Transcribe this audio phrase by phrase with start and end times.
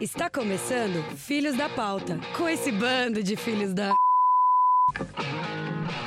[0.00, 3.94] Está começando Filhos da Pauta, com esse bando de filhos da.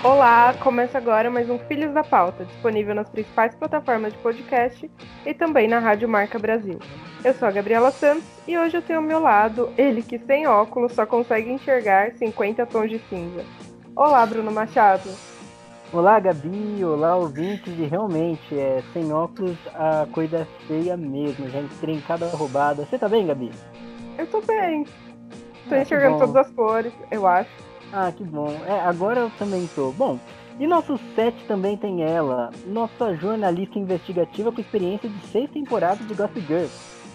[0.04, 4.92] Olá, começa agora mais um Filhos da Pauta, disponível nas principais plataformas de podcast
[5.26, 6.78] e também na Rádio Marca Brasil.
[7.26, 10.46] Eu sou a Gabriela Santos e hoje eu tenho ao meu lado ele que sem
[10.46, 13.44] óculos só consegue enxergar 50 tons de cinza.
[13.96, 15.10] Olá, Bruno Machado.
[15.92, 16.84] Olá, Gabi.
[16.84, 17.74] Olá, ouvintes.
[17.80, 21.50] E realmente, é, sem óculos a coisa é feia mesmo.
[21.50, 22.86] Já entrei em cada roubada.
[22.86, 23.50] Você tá bem, Gabi?
[24.20, 24.84] Eu tô bem.
[25.70, 27.50] Tô Ah, enxergando todas as cores, eu acho.
[27.94, 28.50] Ah, que bom.
[28.68, 29.92] É, agora eu também tô.
[29.92, 30.20] Bom,
[30.60, 36.14] e nosso set também tem ela, nossa jornalista investigativa com experiência de seis temporadas de
[36.14, 36.66] Gossip Girl.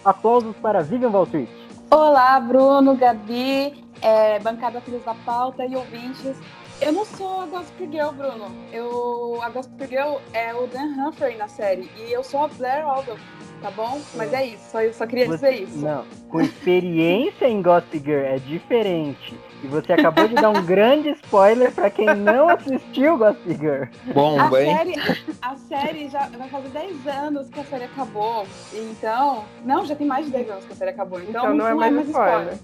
[0.03, 1.51] Aplausos para Vivian Valtrich.
[1.91, 6.37] Olá, Bruno, Gabi, é, bancada Filhos da Pauta e ouvintes.
[6.81, 8.47] Eu não sou a Gossip Girl, Bruno.
[8.73, 12.87] Eu, a Gossip Girl é o Dan Humphrey na série e eu sou a Blair
[12.87, 13.21] Aldous,
[13.65, 13.99] tá bom?
[14.15, 15.79] Mas é isso, só, eu só queria dizer isso.
[15.79, 19.35] Não, com experiência em Gossip Girl é diferente.
[19.63, 23.85] E você acabou de dar um grande spoiler pra quem não assistiu Gossip Girl.
[24.11, 24.77] A Bomba, hein?
[24.77, 28.47] série, a série já vai fazer 10 anos que a série acabou.
[28.75, 29.45] Então.
[29.65, 31.19] Não, já tem mais de 10 anos que a série acabou.
[31.19, 32.59] Então, Então, não é mais spoiler.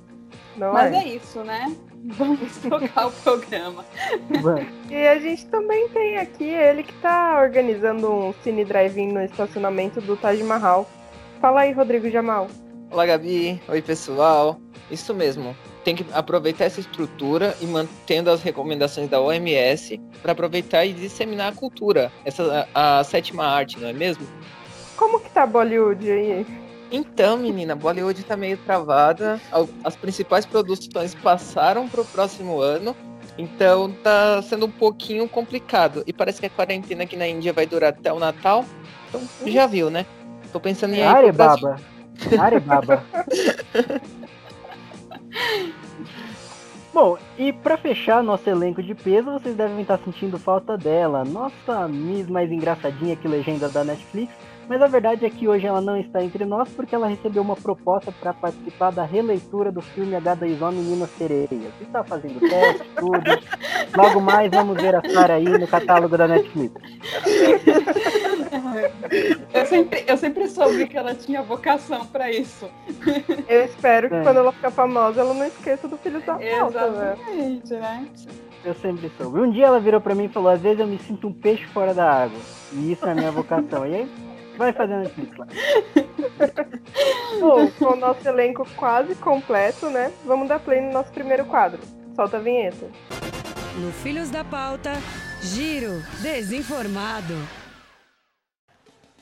[0.56, 0.96] Não Mas é.
[0.96, 1.74] é isso, né?
[2.16, 3.84] Vamos tocar o programa.
[4.40, 4.66] Vamos.
[4.88, 10.00] E a gente também tem aqui ele que tá organizando um cine drive-in no estacionamento
[10.00, 10.88] do Taj Mahal.
[11.40, 12.48] Fala aí, Rodrigo Jamal.
[12.90, 13.60] Olá, Gabi.
[13.68, 14.58] Oi, pessoal.
[14.90, 15.54] Isso mesmo.
[15.84, 21.52] Tem que aproveitar essa estrutura e mantendo as recomendações da OMS para aproveitar e disseminar
[21.52, 24.26] a cultura, essa a, a sétima arte, não é mesmo?
[24.96, 26.46] Como que tá Bollywood aí?
[26.90, 29.40] Então, menina, Bollywood tá meio travada.
[29.84, 32.96] As principais produções passaram pro próximo ano.
[33.38, 36.02] Então tá sendo um pouquinho complicado.
[36.06, 38.64] E parece que a quarentena aqui na Índia vai durar até o Natal.
[39.08, 40.04] Então já viu, né?
[40.52, 41.02] Tô pensando em.
[41.02, 41.76] Arebaba.
[42.38, 43.04] Arebaba.
[46.92, 51.86] Bom, e pra fechar nosso elenco de peso, vocês devem estar sentindo falta dela, nossa
[51.86, 54.34] Miss mais engraçadinha que legenda da Netflix,
[54.70, 57.56] mas a verdade é que hoje ela não está entre nós porque ela recebeu uma
[57.56, 61.72] proposta para participar da releitura do filme H2O Meninas Sereias.
[61.80, 63.20] Está fazendo teste, tudo.
[63.96, 66.72] Logo mais vamos ver a Sarah aí no catálogo da Netflix.
[69.52, 72.70] Eu sempre, eu sempre soube que ela tinha vocação pra isso.
[73.48, 74.22] Eu espero que É.
[74.22, 76.52] quando ela ficar famosa, ela não esqueça do filho da né?
[76.60, 78.06] Exatamente, né?
[78.64, 79.40] Eu sempre soube.
[79.40, 81.64] Um dia ela virou pra mim e falou: às vezes eu me sinto um peixe
[81.66, 82.38] fora da água.
[82.72, 83.84] E isso é a minha vocação.
[83.86, 84.08] E aí,
[84.60, 85.46] vai fazendo Netflix lá.
[87.40, 90.12] Bom, com o nosso elenco quase completo, né?
[90.24, 91.80] Vamos dar play no nosso primeiro quadro.
[92.14, 92.86] Solta a vinheta.
[93.80, 94.92] No Filhos da Pauta,
[95.40, 97.34] Giro Desinformado.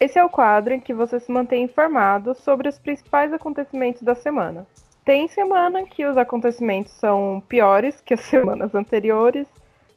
[0.01, 4.15] Esse é o quadro em que você se mantém informado sobre os principais acontecimentos da
[4.15, 4.67] semana.
[5.05, 9.47] Tem semana que os acontecimentos são piores que as semanas anteriores,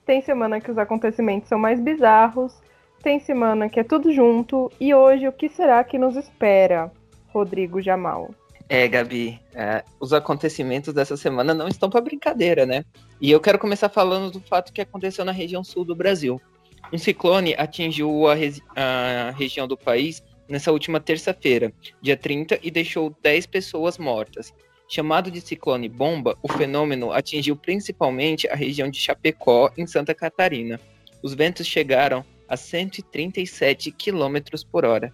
[0.05, 2.61] tem semana que os acontecimentos são mais bizarros,
[3.01, 6.91] tem semana que é tudo junto, e hoje o que será que nos espera,
[7.29, 8.33] Rodrigo Jamal?
[8.69, 12.85] É, Gabi, é, os acontecimentos dessa semana não estão para brincadeira, né?
[13.19, 16.39] E eu quero começar falando do fato que aconteceu na região sul do Brasil.
[16.93, 18.33] Um ciclone atingiu a,
[18.75, 24.53] a região do país nessa última terça-feira, dia 30, e deixou 10 pessoas mortas.
[24.87, 30.79] Chamado de ciclone bomba, o fenômeno atingiu principalmente a região de Chapecó, em Santa Catarina.
[31.23, 34.37] Os ventos chegaram a 137 km
[34.69, 35.13] por hora.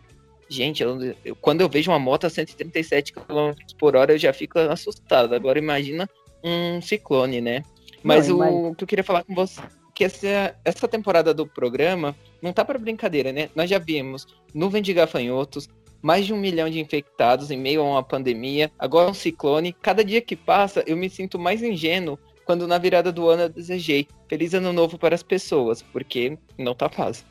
[0.50, 4.34] Gente, eu- eu- quando eu vejo uma moto a 137 km por hora, eu já
[4.34, 5.36] fico assustado.
[5.36, 6.10] Agora imagina
[6.44, 7.64] um ciclone, né?
[8.02, 8.76] Mas Não, o imagina.
[8.76, 9.62] que eu queria falar com você
[9.94, 13.50] que essa, essa temporada do programa não tá para brincadeira, né?
[13.56, 15.68] Nós já vimos nuvem de gafanhotos,
[16.02, 19.74] mais de um milhão de infectados em meio a uma pandemia, agora um ciclone.
[19.82, 23.50] Cada dia que passa, eu me sinto mais ingênuo quando na virada do ano eu
[23.50, 27.26] desejei feliz ano novo para as pessoas, porque não tá fácil.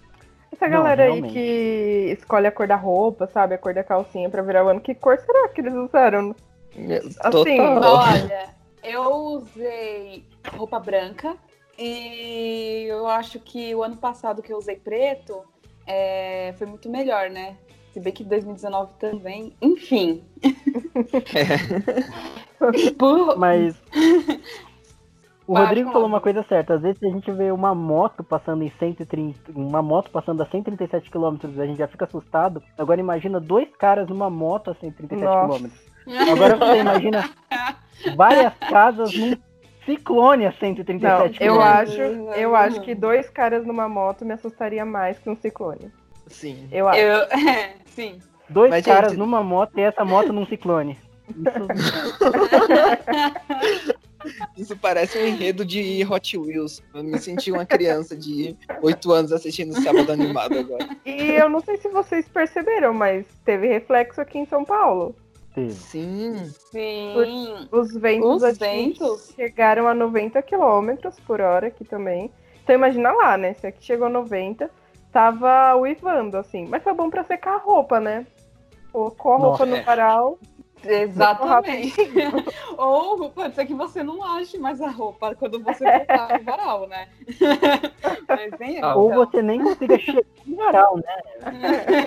[0.52, 1.32] Essa Não, galera aí realmente.
[1.32, 3.54] que escolhe a cor da roupa, sabe?
[3.54, 6.36] A cor da calcinha pra virar o ano, que cor será que eles usaram?
[7.20, 7.94] Assim, Total.
[7.94, 8.54] Olha,
[8.84, 10.24] eu usei
[10.54, 11.34] roupa branca
[11.78, 15.42] e eu acho que o ano passado que eu usei preto
[15.86, 17.56] é, foi muito melhor, né?
[17.92, 19.54] Se bem que 2019 também.
[19.62, 20.22] Enfim.
[22.98, 23.74] Por- Mas.
[25.46, 25.92] O Pode Rodrigo falar.
[25.92, 26.74] falou uma coisa certa.
[26.74, 29.52] Às vezes a gente vê uma moto passando em 130.
[29.54, 32.62] Uma moto passando a 137 km, a gente já fica assustado.
[32.76, 35.58] Agora imagina dois caras numa moto a 137 Nossa.
[35.60, 35.70] km.
[36.32, 37.30] Agora você imagina
[38.16, 39.36] várias casas num
[39.84, 41.34] ciclone a 137 Não, km.
[41.40, 45.92] eu acho, eu acho que dois caras numa moto me assustaria mais que um ciclone.
[46.26, 46.68] Sim.
[46.72, 46.98] Eu acho.
[47.00, 47.20] Eu,
[47.86, 48.18] sim.
[48.48, 50.98] Dois Mas, caras gente- numa moto e essa moto num ciclone.
[54.56, 56.82] Isso parece um enredo de Hot Wheels.
[56.94, 60.88] Eu me senti uma criança de 8 anos assistindo Sábado Animado agora.
[61.04, 65.14] E eu não sei se vocês perceberam, mas teve reflexo aqui em São Paulo.
[65.70, 66.50] Sim.
[66.70, 67.14] Sim.
[67.72, 69.32] Os ventos, Os ventos?
[69.34, 72.30] chegaram a 90 km por hora aqui também.
[72.62, 73.54] Então imagina lá, né?
[73.54, 74.70] Se aqui chegou a 90,
[75.12, 76.66] tava uivando, assim.
[76.68, 78.26] Mas foi bom pra secar a roupa, né?
[78.92, 79.82] Colocou a roupa Nossa, no é.
[80.86, 81.94] Exatamente.
[82.76, 86.88] Ou pode ser que você não ache mais a roupa quando você voltar no varal,
[86.88, 87.08] né?
[88.28, 88.52] Mas
[88.82, 89.26] Ah, Ou então.
[89.26, 92.06] você nem consiga chegar no varal, né?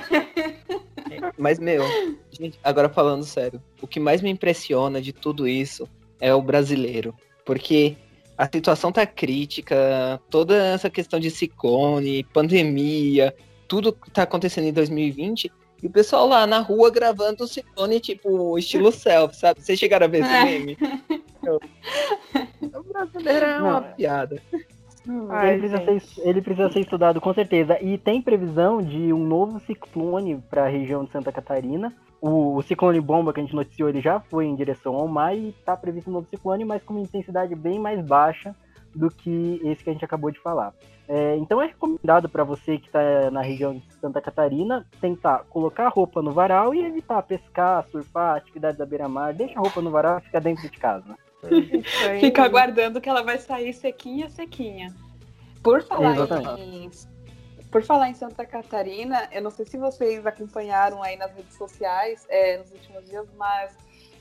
[1.37, 1.83] Mas, meu,
[2.31, 5.87] gente, agora falando sério, o que mais me impressiona de tudo isso
[6.19, 7.13] é o brasileiro.
[7.45, 7.97] Porque
[8.37, 13.35] a situação tá crítica, toda essa questão de ciclone, pandemia,
[13.67, 15.51] tudo que tá acontecendo em 2020.
[15.81, 19.61] E o pessoal lá na rua gravando o ciclone, tipo, estilo selfie, sabe?
[19.61, 20.43] Vocês chegaram a ver esse É.
[20.43, 20.77] meme?
[21.41, 21.59] Meu,
[22.79, 23.93] O brasileiro é uma Não, é.
[23.93, 24.41] piada.
[25.29, 27.81] Ai, ele, precisa ser, ele precisa ser estudado com certeza.
[27.81, 31.93] E tem previsão de um novo ciclone para a região de Santa Catarina.
[32.21, 35.35] O, o ciclone bomba que a gente noticiou, ele já foi em direção ao mar
[35.35, 38.53] e está previsto um novo ciclone, mas com uma intensidade bem mais baixa
[38.93, 40.73] do que esse que a gente acabou de falar.
[41.11, 45.87] É, então é recomendado para você que está na região de Santa Catarina tentar colocar
[45.87, 49.33] a roupa no varal e evitar pescar, surfar, atividades à beira-mar.
[49.33, 51.17] Deixa a roupa no varal e fica dentro de casa.
[51.43, 52.19] Aí.
[52.21, 54.93] Fica aguardando que ela vai sair sequinha, sequinha.
[55.63, 56.61] Por falar Exatamente.
[56.61, 56.91] em.
[57.71, 62.25] Por falar em Santa Catarina, eu não sei se vocês acompanharam aí nas redes sociais
[62.27, 63.75] é, nos últimos dias, mas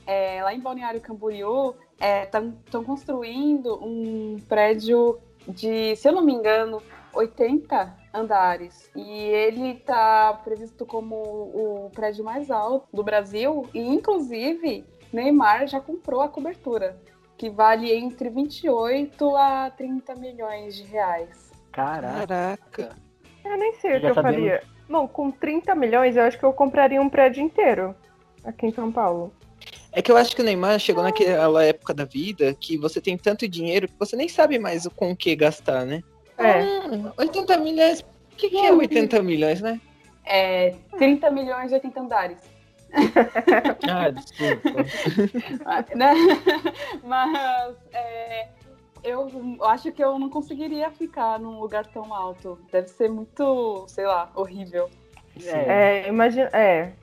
[0.05, 1.75] é, lá em Balneário Camboriú
[2.65, 6.81] estão construindo um prédio de, se eu não me engano,
[7.13, 8.89] 80 andares.
[8.95, 13.67] E ele está previsto como o prédio mais alto do Brasil.
[13.73, 16.97] E, inclusive, Neymar já comprou a cobertura,
[17.37, 21.51] que vale entre 28 a 30 milhões de reais.
[21.71, 22.27] Caraca.
[22.27, 22.95] Caraca.
[23.45, 24.39] Eu nem sei o que eu sabemos.
[24.39, 24.63] faria.
[24.87, 27.95] Bom, com 30 milhões, eu acho que eu compraria um prédio inteiro
[28.43, 29.31] aqui em São Paulo.
[29.91, 33.17] É que eu acho que o Neymar chegou naquela época da vida que você tem
[33.17, 36.03] tanto dinheiro que você nem sabe mais o com o que gastar, né?
[36.37, 36.61] É.
[36.61, 38.01] Ah, 80 milhões.
[38.01, 39.81] O que, que é 80 milhões, né?
[40.25, 42.37] É 30 milhões de 80 andares.
[43.89, 44.69] Ah, desculpa.
[45.95, 46.13] né?
[47.03, 48.47] Mas é,
[49.03, 52.59] eu acho que eu não conseguiria ficar num lugar tão alto.
[52.71, 54.89] Deve ser muito, sei lá, horrível.
[55.45, 56.49] É, É, imagina.
[56.53, 56.93] É.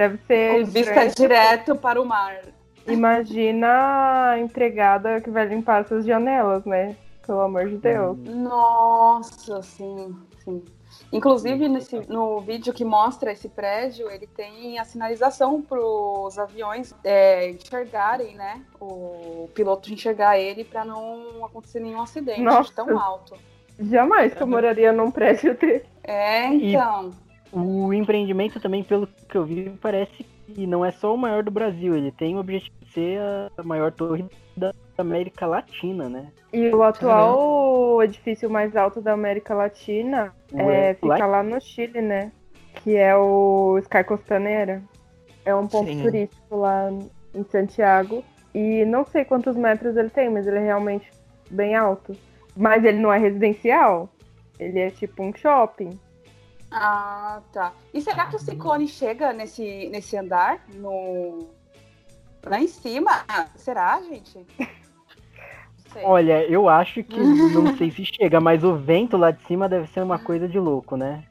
[0.00, 0.60] Deve ser.
[0.60, 2.40] Com vista direto para o mar.
[2.86, 6.96] Imagina a empregada que vai limpar essas janelas, né?
[7.26, 8.16] Pelo amor de Deus.
[8.24, 10.64] Nossa, sim, sim.
[11.12, 16.94] Inclusive, nesse, no vídeo que mostra esse prédio, ele tem a sinalização para os aviões
[17.04, 18.62] é, enxergarem, né?
[18.80, 22.72] O piloto enxergar ele para não acontecer nenhum acidente Nossa.
[22.74, 23.36] tão alto.
[23.78, 25.84] Jamais que eu moraria num prédio desse.
[26.02, 27.12] É, E- então.
[27.52, 31.50] O empreendimento também, pelo que eu vi, parece que não é só o maior do
[31.50, 33.20] Brasil, ele tem o objetivo de ser
[33.56, 34.24] a maior torre
[34.56, 36.28] da América Latina, né?
[36.52, 42.00] E o atual edifício mais alto da América Latina é, é, fica lá no Chile,
[42.00, 42.32] né?
[42.82, 44.82] Que é o Sky Costaneira.
[45.44, 46.02] É um ponto Sim.
[46.02, 46.90] turístico lá
[47.34, 48.24] em Santiago.
[48.54, 51.10] E não sei quantos metros ele tem, mas ele é realmente
[51.50, 52.14] bem alto.
[52.56, 54.08] Mas ele não é residencial.
[54.58, 55.98] Ele é tipo um shopping.
[56.70, 57.72] Ah, tá.
[57.92, 60.60] E será que o ciclone chega nesse, nesse andar?
[60.74, 61.48] No...
[62.44, 63.24] Lá em cima?
[63.56, 64.46] Será, gente?
[64.58, 66.04] Não sei.
[66.04, 69.88] Olha, eu acho que não sei se chega, mas o vento lá de cima deve
[69.88, 71.24] ser uma coisa de louco, né?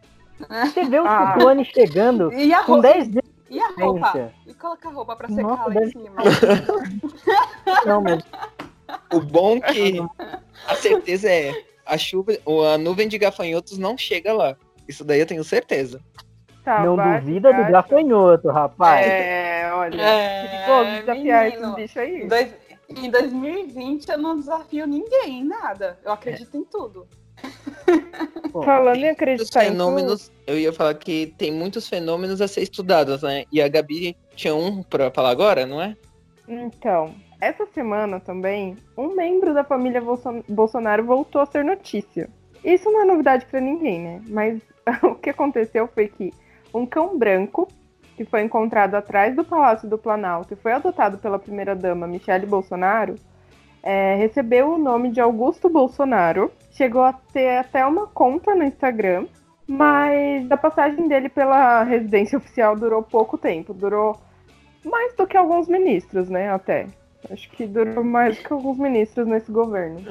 [0.65, 1.31] Você vê o Ah.
[1.33, 2.89] ciclone chegando E a com roupa?
[2.93, 4.33] 10 dias E a roupa?
[4.45, 6.15] E colocar a roupa pra secar Nossa, lá em deve- cima.
[7.85, 8.21] Não, mas
[9.13, 9.99] O bom é que
[10.67, 11.53] a certeza é
[11.85, 12.33] a chuva,
[12.73, 14.57] a nuvem de gafanhotos não chega lá.
[14.89, 16.01] Isso daí eu tenho certeza.
[16.65, 17.71] Tá, não baixo, duvida do baixo.
[17.71, 19.05] gafanhoto, rapaz.
[19.07, 20.01] É, olha.
[20.01, 21.63] É, perigoso desafiar menino.
[21.67, 22.21] esses bichos aí.
[22.23, 22.53] Em dois-
[22.89, 25.99] Em 2020 eu não desafio ninguém em nada.
[26.03, 27.07] Eu acredito em tudo.
[28.51, 32.47] Pô, Falando em acreditar em tudo, fenômenos, eu ia falar que tem muitos fenômenos a
[32.47, 33.45] ser estudados, né?
[33.51, 35.95] E a Gabi tinha um pra falar agora, não é?
[36.47, 42.27] Então, essa semana também, um membro da família Bolson- Bolsonaro voltou a ser notícia.
[42.63, 44.21] Isso não é novidade pra ninguém, né?
[44.27, 44.61] Mas
[45.03, 46.33] o que aconteceu foi que
[46.73, 47.67] um cão branco,
[48.15, 53.15] que foi encontrado atrás do Palácio do Planalto e foi adotado pela primeira-dama Michele Bolsonaro,
[53.81, 59.25] é, recebeu o nome de Augusto Bolsonaro, chegou a ter até uma conta no Instagram,
[59.65, 64.19] mas a passagem dele pela residência oficial durou pouco tempo, durou
[64.83, 66.49] Mais do que alguns ministros, né?
[66.49, 66.87] Até.
[67.29, 70.01] Acho que durou mais do que alguns ministros nesse governo.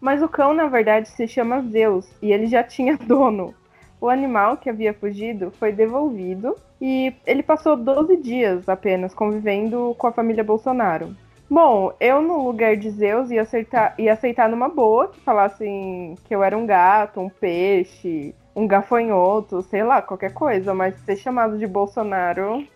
[0.00, 3.54] Mas o cão, na verdade, se chama Zeus e ele já tinha dono.
[4.00, 10.06] O animal que havia fugido foi devolvido e ele passou 12 dias apenas convivendo com
[10.06, 11.14] a família Bolsonaro.
[11.50, 16.34] Bom, eu no lugar de Zeus ia aceitar, ia aceitar numa boa que falassem que
[16.34, 21.58] eu era um gato, um peixe, um gafanhoto, sei lá, qualquer coisa, mas ser chamado
[21.58, 22.66] de Bolsonaro.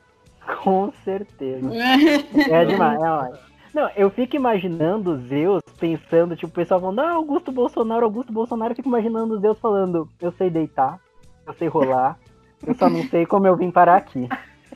[0.62, 1.70] Com certeza.
[2.50, 3.53] é demais, é ótimo.
[3.74, 8.70] Não, eu fico imaginando Zeus pensando, tipo, o pessoal falando, ah, Augusto Bolsonaro, Augusto Bolsonaro,
[8.70, 11.00] eu fico imaginando Zeus falando, eu sei deitar,
[11.44, 12.16] eu sei rolar,
[12.64, 14.28] eu só não sei como eu vim parar aqui.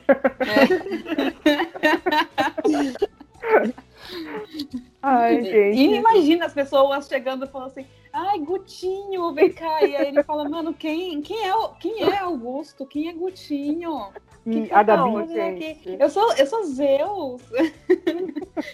[5.01, 5.77] Ai, gente.
[5.77, 9.83] E imagina as pessoas chegando e falando assim, ai, Gutinho, vem cá.
[9.83, 12.85] E aí ele fala, mano, quem, quem, é, quem é Augusto?
[12.85, 14.09] Quem é Gutinho?
[14.43, 15.33] Que a tá Gabi, aqui?
[15.33, 15.97] gente.
[15.99, 17.41] Eu sou, eu sou Zeus.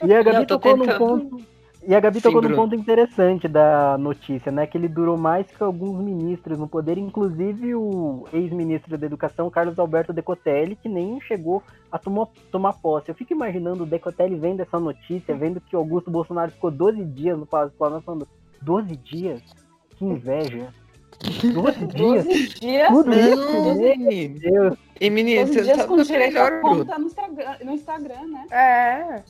[0.05, 1.54] e a Gabi tocou num ponto.
[1.87, 2.63] E a Gabi Sim, tocou num Bruno.
[2.63, 4.65] ponto interessante da notícia, né?
[4.65, 9.77] Que ele durou mais que alguns ministros no poder, inclusive o ex-ministro da Educação, Carlos
[9.77, 11.61] Alberto Decotelli, que nem chegou
[11.91, 13.09] a tomar, tomar posse.
[13.09, 17.37] Eu fico imaginando o Decotelli vendo essa notícia, vendo que Augusto Bolsonaro ficou 12 dias
[17.37, 18.27] no Palácio do Planalto, falando,
[18.61, 19.43] 12 dias?
[19.95, 20.69] Que inveja.
[21.21, 22.25] 12 dias?
[22.25, 22.87] 12 dias.
[22.87, 24.29] Tudo isso, meu.
[24.39, 24.77] Deus.
[24.99, 28.27] E menino, 12 você dias tá com direito melhor, a conta no Instagram, no Instagram,
[28.27, 28.45] né?
[28.51, 29.23] É.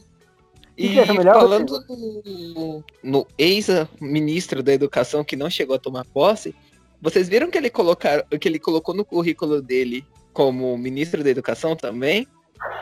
[0.78, 6.54] E é melhor falando no, no ex-ministro da Educação que não chegou a tomar posse,
[7.02, 11.76] vocês viram que ele, colocar, que ele colocou no currículo dele como ministro da Educação
[11.76, 12.28] também?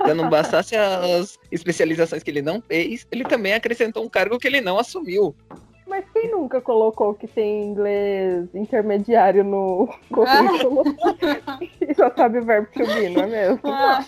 [0.05, 4.47] Já não bastasse as especializações que ele não fez, ele também acrescentou um cargo que
[4.47, 5.35] ele não assumiu.
[5.85, 10.83] Mas quem nunca colocou que tem inglês intermediário no currículo
[12.09, 13.59] só sabe o verbo to be, não é mesmo?
[13.65, 14.03] Ah,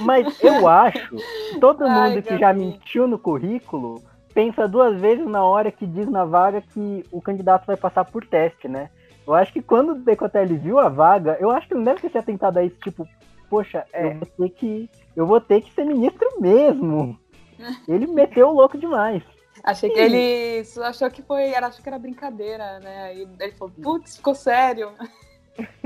[0.00, 1.16] Mas eu acho
[1.52, 4.02] que todo Ai, mundo que já mentiu no currículo
[4.34, 8.26] pensa duas vezes na hora que diz na vaga que o candidato vai passar por
[8.26, 8.90] teste, né?
[9.26, 12.00] Eu acho que quando o Decotelli viu a vaga, eu acho que ele não deve
[12.00, 13.06] ter se atentado a isso, tipo,
[13.48, 14.06] poxa, É.
[14.06, 14.90] eu vou ter que.
[15.16, 17.18] Eu vou ter que ser ministro mesmo.
[17.86, 19.22] Ele meteu o louco demais.
[19.62, 23.02] achei que ele achou que foi, era, achou que era brincadeira, né?
[23.04, 24.92] Aí ele falou, putz, ficou sério.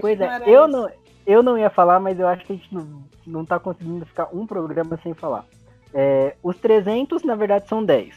[0.01, 0.73] Pois Não é, era eu isso.
[0.77, 0.89] não,
[1.27, 4.29] eu não ia falar, mas eu acho que a gente não, não tá conseguindo ficar
[4.33, 5.45] um programa sem falar.
[5.93, 8.15] É, os 300, na verdade, são 10.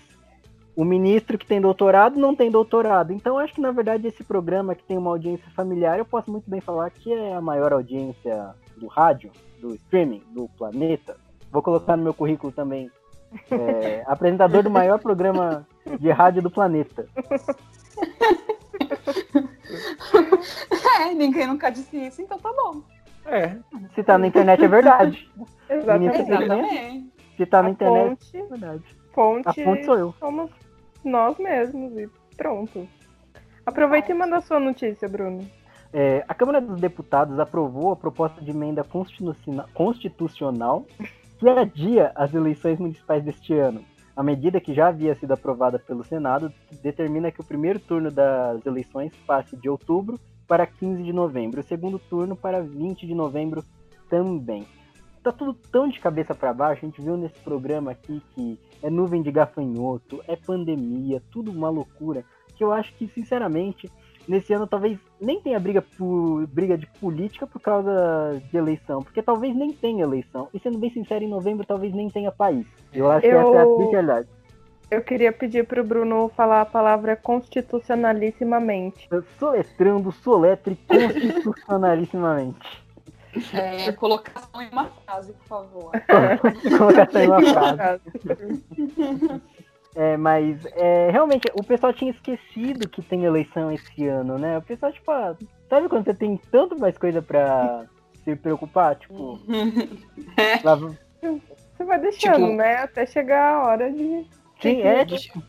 [0.75, 3.11] O ministro que tem doutorado não tem doutorado.
[3.11, 6.49] Então, acho que, na verdade, esse programa que tem uma audiência familiar, eu posso muito
[6.49, 11.17] bem falar que é a maior audiência do rádio, do streaming, do planeta.
[11.51, 12.91] Vou colocar no meu currículo também.
[13.49, 15.65] é, apresentador do maior programa
[15.99, 17.07] de rádio do planeta.
[20.99, 22.81] É, ninguém nunca disse isso, então tá bom.
[23.27, 23.57] É.
[23.93, 25.29] Se tá na internet, é verdade.
[25.69, 26.21] Exatamente.
[26.21, 27.13] Exatamente.
[27.35, 28.83] Se tá na A internet, fonte, é verdade.
[29.13, 30.13] fonte, A fonte sou eu.
[30.19, 30.49] somos
[31.03, 32.87] nós mesmos e pronto.
[33.65, 35.45] Aproveita e manda a sua notícia, Bruno.
[35.93, 40.85] É, a Câmara dos Deputados aprovou a proposta de emenda constituciona- constitucional
[41.39, 43.83] que adia as eleições municipais deste ano.
[44.15, 48.65] A medida que já havia sido aprovada pelo Senado determina que o primeiro turno das
[48.65, 53.63] eleições passe de outubro para 15 de novembro, o segundo turno para 20 de novembro
[54.09, 54.65] também.
[55.21, 58.89] Tá tudo tão de cabeça para baixo, a gente viu nesse programa aqui que é
[58.89, 62.23] nuvem de gafanhoto, é pandemia, tudo uma loucura,
[62.55, 63.91] que eu acho que, sinceramente,
[64.27, 69.21] nesse ano talvez nem tenha briga por briga de política por causa de eleição, porque
[69.21, 70.47] talvez nem tenha eleição.
[70.53, 72.65] E sendo bem sincero, em novembro talvez nem tenha país.
[72.93, 74.27] Eu acho que Eu- essa é a realidade.
[74.89, 79.09] Eu queria pedir pro Bruno falar a palavra constitucionalissimamente.
[79.37, 82.85] Soletrando, soletre constitucionalissimamente.
[83.53, 85.91] É, colocação em uma frase, por favor.
[86.77, 87.41] Colocação em uma
[87.75, 88.01] frase.
[89.95, 94.57] É, mas é, realmente o pessoal tinha esquecido que tem eleição esse ano, né?
[94.57, 95.35] O pessoal, tipo, ah,
[95.69, 97.85] sabe quando você tem tanto mais coisa pra
[98.23, 98.95] se preocupar?
[98.95, 99.39] Tipo,
[100.63, 102.75] lá, Você vai deixando, Tipo- né?
[102.77, 104.25] Até chegar a hora de.
[104.61, 105.43] Sim, é, tipo,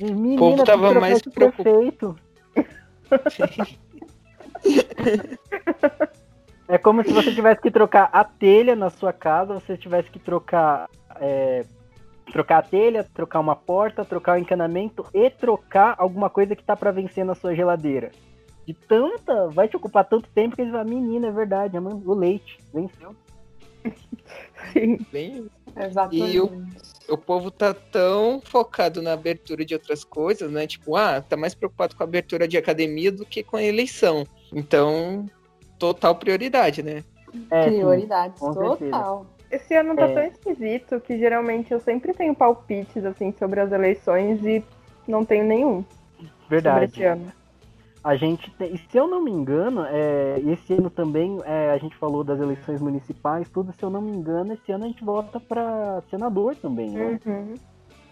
[0.00, 2.16] menina, povo tem que tava mais prefeito.
[6.68, 10.18] É como se você tivesse que trocar a telha na sua casa, você tivesse que
[10.18, 10.88] trocar
[11.20, 11.64] é,
[12.32, 16.76] trocar a telha, trocar uma porta, trocar o encanamento e trocar alguma coisa que tá
[16.76, 18.10] pra vencer na sua geladeira.
[18.66, 22.58] De tanta, vai te ocupar tanto tempo que eles vão, menina, é verdade, o leite
[22.74, 23.14] venceu.
[24.72, 24.98] Sim.
[25.12, 25.46] Bem,
[25.76, 26.36] Exatamente.
[26.36, 26.64] E o-
[27.08, 30.66] o povo tá tão focado na abertura de outras coisas, né?
[30.66, 34.26] Tipo, ah, tá mais preocupado com a abertura de academia do que com a eleição.
[34.52, 35.26] Então,
[35.78, 37.04] total prioridade, né?
[37.50, 37.64] É.
[37.66, 38.76] Prioridades, certeza.
[38.76, 39.26] total.
[39.50, 40.14] Esse ano tá É.
[40.14, 44.64] tão esquisito que geralmente eu sempre tenho palpites assim sobre as eleições e
[45.06, 45.84] não tenho nenhum
[46.16, 46.84] sobre Verdade.
[46.86, 47.32] esse ano.
[48.06, 51.78] A gente tem, e se eu não me engano, é, esse ano também é, a
[51.78, 53.72] gente falou das eleições municipais, tudo.
[53.72, 57.18] Se eu não me engano, esse ano a gente volta pra senador também, né?
[57.26, 57.54] Uhum.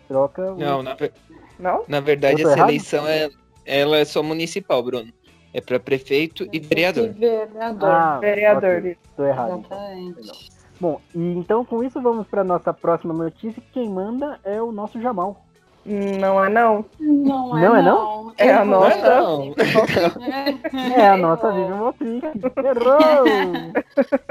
[0.09, 0.53] Troca.
[0.53, 1.13] o- Não, na, ver-
[1.61, 1.85] Não?
[1.87, 2.69] na verdade, essa errado?
[2.71, 3.31] eleição é,
[3.65, 5.13] ela é só municipal, Bruno.
[5.53, 7.11] É pra prefeito e vereador.
[7.13, 7.89] Vereador.
[7.89, 8.79] Ah, Vereador.
[8.79, 9.61] ok, tô errado.
[9.65, 9.79] então.
[9.79, 10.51] Exatamente.
[10.81, 13.63] Bom, e então com isso vamos para nossa próxima notícia.
[13.73, 15.45] Quem manda é o nosso Jamal.
[15.87, 16.85] Não é não.
[16.99, 18.33] Não é Não é não.
[18.37, 18.97] É a Não nossa.
[18.97, 19.55] é não.
[20.97, 22.27] É a nossa Vivian Motric.
[22.27, 23.55] Errou!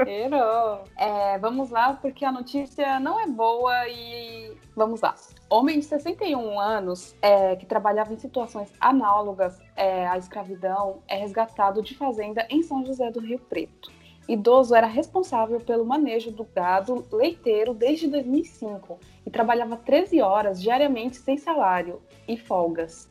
[0.06, 0.84] Errou.
[0.98, 5.14] É, vamos lá, porque a notícia não é boa e vamos lá.
[5.48, 11.82] Homem de 61 anos é, que trabalhava em situações análogas é, à escravidão é resgatado
[11.82, 13.90] de fazenda em São José do Rio Preto.
[14.26, 21.16] Idoso era responsável pelo manejo do gado leiteiro desde 2005 e trabalhava 13 horas diariamente
[21.16, 23.08] sem salário e folgas.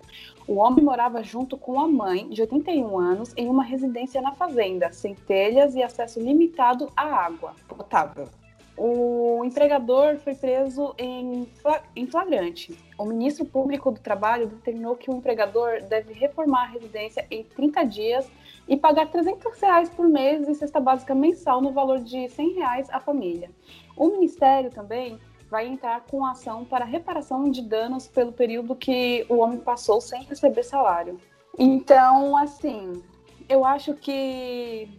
[0.48, 4.92] O homem morava junto com a mãe, de 81 anos, em uma residência na fazenda,
[4.92, 8.28] sem telhas e acesso limitado à água potável.
[8.76, 12.76] O empregador foi preso em, fla- em flagrante.
[12.98, 17.84] O ministro público do Trabalho determinou que o empregador deve reformar a residência em 30
[17.84, 18.28] dias
[18.68, 22.90] e pagar 300 reais por mês em cesta básica mensal no valor de 100 reais
[22.90, 23.52] à família.
[23.96, 29.38] O Ministério também vai entrar com ação para reparação de danos pelo período que o
[29.38, 31.20] homem passou sem receber salário.
[31.60, 33.04] Então, assim,
[33.48, 34.90] eu acho que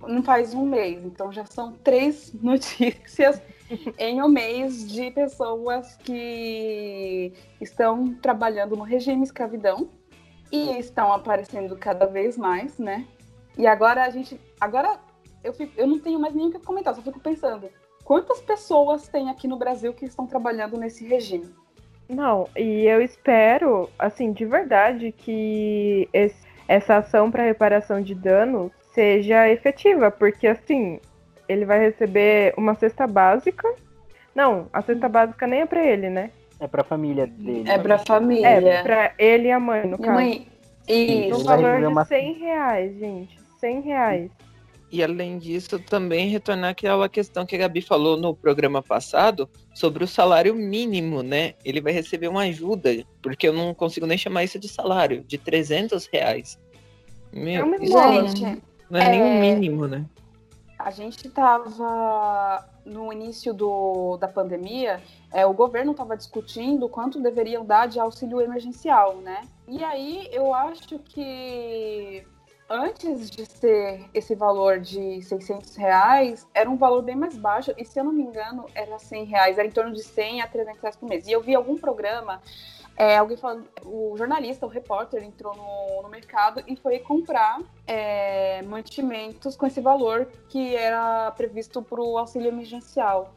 [0.00, 3.40] não faz um mês, então já são três notícias
[3.98, 9.88] em um mês de pessoas que estão trabalhando no regime escravidão
[10.52, 13.06] e estão aparecendo cada vez mais, né?
[13.56, 14.98] E agora a gente, agora
[15.42, 17.68] eu, fico- eu não tenho mais nem o que comentar, só fico pensando
[18.04, 21.48] quantas pessoas tem aqui no Brasil que estão trabalhando nesse regime.
[22.08, 28.70] Não, e eu espero, assim, de verdade, que esse- essa ação para reparação de danos
[28.92, 31.00] seja efetiva, porque assim,
[31.48, 33.66] ele vai receber uma cesta básica.
[34.34, 36.30] Não, a cesta básica nem é para ele, né?
[36.62, 37.68] É pra família dele.
[37.68, 38.82] É pra É família.
[38.84, 40.12] para ele e a mãe, no caso.
[40.12, 40.46] mãe.
[40.86, 41.44] Isso.
[41.44, 43.36] vai valor de uma- 100 reais, gente.
[43.58, 44.30] 100 reais.
[44.92, 50.04] E além disso, também retornar aquela questão que a Gabi falou no programa passado sobre
[50.04, 51.54] o salário mínimo, né?
[51.64, 52.90] Ele vai receber uma ajuda,
[53.22, 56.58] porque eu não consigo nem chamar isso de salário, de 300 reais.
[57.32, 58.28] Meu, É uma isso esmola.
[58.28, 60.04] Gente, não é, nem o é- mínimo, né?
[60.78, 65.00] a gente estava no início do, da pandemia,
[65.32, 69.42] é, o governo estava discutindo quanto deveriam dar de auxílio emergencial, né?
[69.68, 72.26] E aí eu acho que
[72.68, 77.84] antes de ser esse valor de 600 reais, era um valor bem mais baixo, e
[77.84, 80.80] se eu não me engano, era 100 reais, era em torno de 100 a 300
[80.80, 81.26] reais por mês.
[81.26, 82.40] E eu vi algum programa,
[83.02, 88.62] é, alguém falando, o jornalista, o repórter, entrou no, no mercado e foi comprar é,
[88.62, 93.34] mantimentos com esse valor que era previsto para o auxílio emergencial.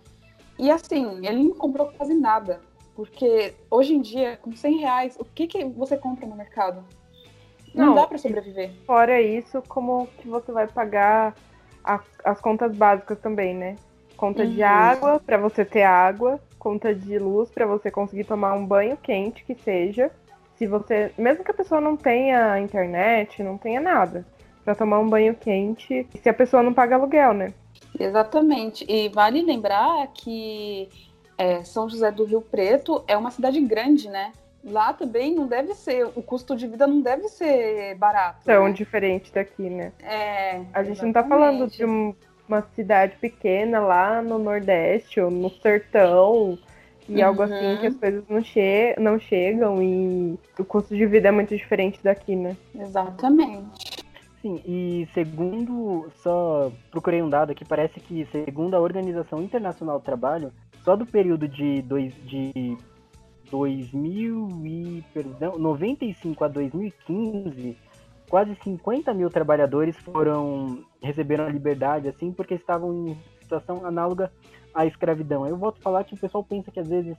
[0.59, 2.61] E assim, ele não comprou quase nada,
[2.95, 6.85] porque hoje em dia, com 100 reais, o que, que você compra no mercado?
[7.73, 8.71] Não, Não, dá para sobreviver.
[8.85, 11.33] Fora isso, como que você vai pagar
[11.83, 13.77] a- as contas básicas também, né?
[14.15, 14.67] Conta de Uhum.
[14.67, 19.43] água para você ter água, conta de luz para você conseguir tomar um banho quente
[19.45, 20.09] que seja.
[20.55, 24.25] Se você, mesmo que a pessoa não tenha internet, não tenha nada,
[24.63, 27.53] para tomar um banho quente, se a pessoa não paga aluguel, né?
[27.99, 28.83] Exatamente.
[28.89, 30.89] E vale lembrar que
[31.37, 34.31] é, São José do Rio Preto é uma cidade grande, né?
[34.63, 38.43] Lá também não deve ser, o custo de vida não deve ser barato.
[38.43, 38.73] Tão né?
[38.73, 39.91] diferente daqui, né?
[40.01, 42.15] É, A gente não tá falando de um-
[42.47, 46.57] uma cidade pequena lá no Nordeste ou no sertão
[47.07, 47.53] e algo Uhum.
[47.53, 51.55] assim que as coisas não, che não chegam e o custo de vida é muito
[51.55, 52.55] diferente daqui, né?
[52.73, 54.03] Exatamente.
[54.41, 60.05] Sim, e segundo, só procurei um dado aqui, parece que segundo a Organização Internacional do
[60.05, 60.51] Trabalho,
[60.83, 62.77] só do período de, dois, de
[63.49, 67.75] 2000 e, perdão, 95 a 2015,
[68.29, 74.31] quase 50 mil trabalhadores foram receberam a liberdade, assim, porque estavam em situação análoga
[74.73, 75.47] à escravidão.
[75.47, 77.15] Eu volto a falar que o pessoal pensa que às vezes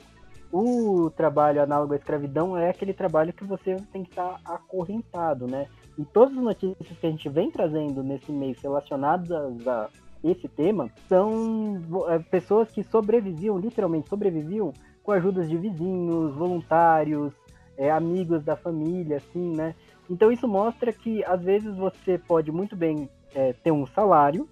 [0.52, 5.66] o trabalho análogo à escravidão é aquele trabalho que você tem que estar acorrentado, né?
[5.98, 9.88] E todas as notícias que a gente vem trazendo nesse mês relacionadas a
[10.22, 14.72] esse tema são é, pessoas que sobreviviam, literalmente sobreviviam,
[15.02, 17.32] com ajudas de vizinhos, voluntários,
[17.76, 19.74] é, amigos da família, assim, né?
[20.08, 24.48] Então isso mostra que às vezes você pode muito bem é, ter um salário,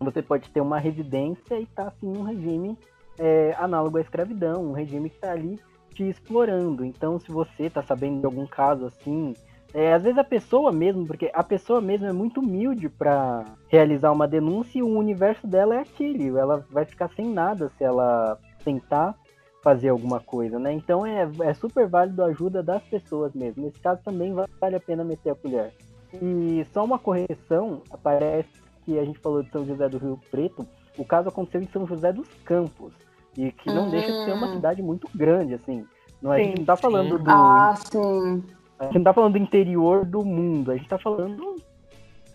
[0.00, 2.76] você pode ter uma residência e tá assim um regime
[3.18, 5.60] é, análogo à escravidão, um regime que está ali
[5.94, 6.84] te explorando.
[6.84, 9.34] Então, se você está sabendo de algum caso assim,
[9.74, 14.10] é, às vezes a pessoa mesmo, porque a pessoa mesmo é muito humilde para realizar
[14.10, 18.38] uma denúncia e o universo dela é aquele, ela vai ficar sem nada se ela
[18.64, 19.14] tentar
[19.62, 20.72] fazer alguma coisa, né?
[20.72, 23.64] Então é, é super válido a ajuda das pessoas mesmo.
[23.64, 25.74] Nesse caso também vale a pena meter a colher.
[26.14, 28.48] E só uma correção, aparece
[28.84, 30.66] que a gente falou de São José do Rio Preto,
[30.96, 32.92] o caso aconteceu em São José dos Campos,
[33.36, 34.54] e que não deixa de ser uma Hum.
[34.54, 35.84] cidade muito grande, assim.
[36.20, 37.22] Não, a Sim, gente não tá falando sim.
[37.24, 37.30] do.
[37.30, 38.44] Ah, sim.
[38.78, 41.56] A gente não tá falando do interior do mundo, a gente tá falando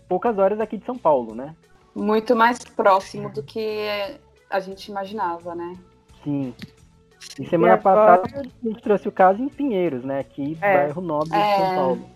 [0.08, 1.54] poucas horas aqui de São Paulo, né?
[1.94, 3.86] Muito mais próximo do que
[4.48, 5.76] a gente imaginava, né?
[6.22, 6.54] Sim.
[7.38, 10.20] E semana E agora- passada a gente trouxe o caso em Pinheiros, né?
[10.20, 10.76] Aqui, É.
[10.84, 11.56] bairro nobre de É.
[11.58, 12.06] São Paulo.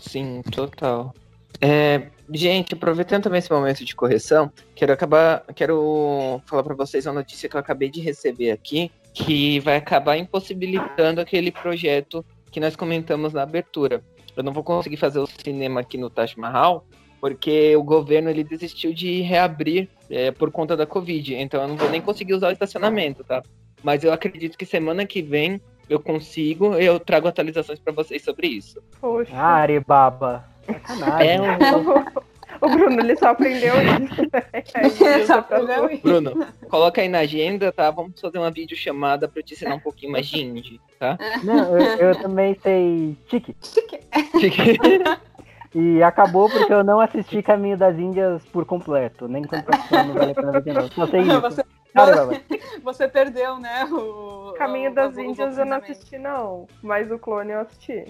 [0.00, 1.14] Sim, total.
[1.60, 7.14] É, gente, aproveitando também esse momento de correção, quero acabar, quero falar para vocês uma
[7.14, 12.74] notícia que eu acabei de receber aqui, que vai acabar impossibilitando aquele projeto que nós
[12.74, 14.02] comentamos na abertura.
[14.36, 16.86] Eu não vou conseguir fazer o cinema aqui no Taj Mahal,
[17.20, 21.76] porque o governo ele desistiu de reabrir é, por conta da Covid, então eu não
[21.76, 23.42] vou nem conseguir usar o estacionamento, tá?
[23.82, 28.46] Mas eu acredito que semana que vem eu consigo, eu trago atualizações para vocês sobre
[28.46, 28.82] isso.
[29.00, 29.32] Poxa.
[29.34, 30.44] Ah, Arebaba.
[30.66, 31.28] Sacanagem.
[31.28, 32.22] É um,
[32.62, 34.62] O Bruno, ele só aprendeu isso, né?
[34.74, 36.02] Aí usa Só aprendeu isso.
[36.02, 37.90] Bruno, coloca aí na agenda, tá?
[37.90, 41.18] Vamos fazer uma videochamada pra eu te ensinar um pouquinho mais de indie, tá?
[41.42, 43.56] Não, eu, eu também sei tique.
[45.74, 49.26] E acabou porque eu não assisti Caminho das Índias por completo.
[49.26, 50.94] Nem quando profissional não vale a pena ver de novo.
[50.94, 51.40] Só sei isso.
[51.40, 51.64] Você,
[52.82, 53.84] Você perdeu, né?
[53.84, 56.66] O, Caminho o- das os Índias eu não assisti, não.
[56.82, 58.06] Mas o clone eu assisti.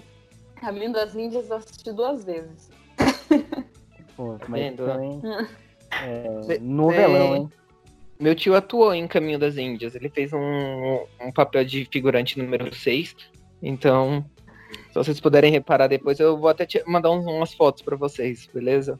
[0.55, 2.69] Caminho das Índias eu assisti duas vezes.
[4.15, 4.85] Pô, mas Vendo?
[4.85, 5.21] também.
[6.01, 7.49] É, novelão, hein?
[8.19, 9.93] Meu tio atuou em Caminho das Índias.
[9.93, 13.15] Ele fez um, um papel de figurante número 6.
[13.61, 14.25] Então,
[14.87, 18.49] se vocês puderem reparar depois, eu vou até te mandar uns- umas fotos pra vocês,
[18.51, 18.99] beleza?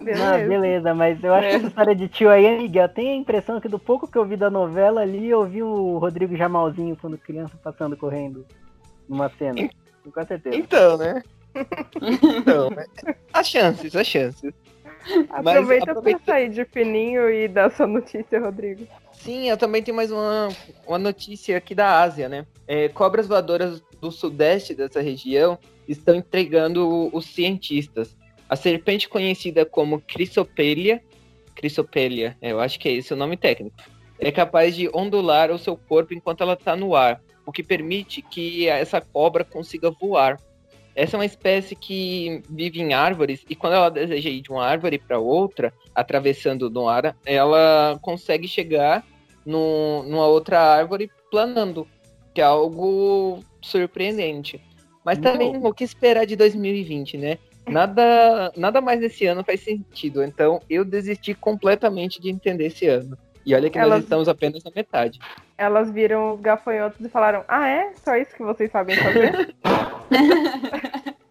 [0.00, 0.38] Beleza.
[0.38, 2.88] Não, beleza, mas eu acho que essa história de tio aí é Miguel.
[2.88, 5.98] Tem a impressão que do pouco que eu vi da novela ali, eu vi o
[5.98, 8.46] Rodrigo Jamalzinho quando criança passando correndo
[9.08, 9.68] numa cena.
[10.12, 10.56] Com certeza.
[10.56, 11.22] Então, né?
[12.00, 12.84] Então, né?
[13.32, 14.52] As chances, as chances.
[15.30, 18.86] Mas Aproveita aproveita- pra sair de fininho e dar sua notícia, Rodrigo.
[19.12, 20.48] Sim, eu também tenho mais uma,
[20.86, 22.46] uma notícia aqui da Ásia, né?
[22.66, 28.16] É, cobras voadoras do sudeste dessa região estão entregando os cientistas.
[28.48, 31.02] A serpente conhecida como Chrysopelia,
[31.56, 33.76] Chrysopelia, é, eu acho que é esse o nome técnico,
[34.18, 38.22] é capaz de ondular o seu corpo enquanto ela está no ar, o que permite
[38.22, 40.38] que essa cobra consiga voar.
[40.94, 44.64] Essa é uma espécie que vive em árvores e quando ela deseja ir de uma
[44.64, 49.04] árvore para outra, atravessando no ar, ela consegue chegar
[49.44, 51.86] no, numa outra árvore planando,
[52.32, 54.60] que é algo surpreendente.
[55.04, 57.38] Mas também o que esperar de 2020, né?
[57.66, 60.22] Nada, nada mais nesse ano faz sentido.
[60.22, 63.16] Então eu desisti completamente de entender esse ano.
[63.44, 65.18] E olha que nós Elas- estamos apenas na metade.
[65.56, 67.92] Elas viram os gafanhotos e falaram: Ah, é?
[67.96, 69.54] Só isso que vocês sabem fazer?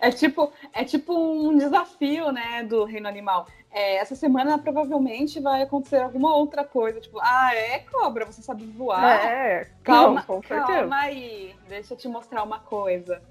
[0.00, 3.46] É tipo, é tipo um desafio, né, do reino animal.
[3.70, 8.64] É, essa semana provavelmente vai acontecer alguma outra coisa, tipo, ah, é cobra, você sabe
[8.76, 9.24] voar?
[9.24, 10.66] é, Calma, não, com certeza.
[10.66, 13.22] calma aí, deixa eu te mostrar uma coisa.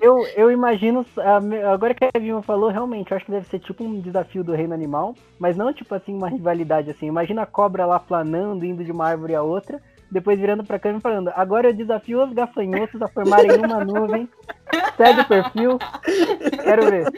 [0.00, 1.04] Eu, eu imagino,
[1.72, 4.52] agora que a Vilma falou, realmente, eu acho que deve ser tipo um desafio do
[4.52, 7.06] reino animal, mas não tipo assim, uma rivalidade assim.
[7.06, 10.98] Imagina a cobra lá planando, indo de uma árvore a outra, depois virando pra câmera
[10.98, 14.28] e falando, agora eu desafio os gafanhotos a formarem uma nuvem,
[14.96, 15.78] segue o perfil,
[16.62, 17.12] quero ver.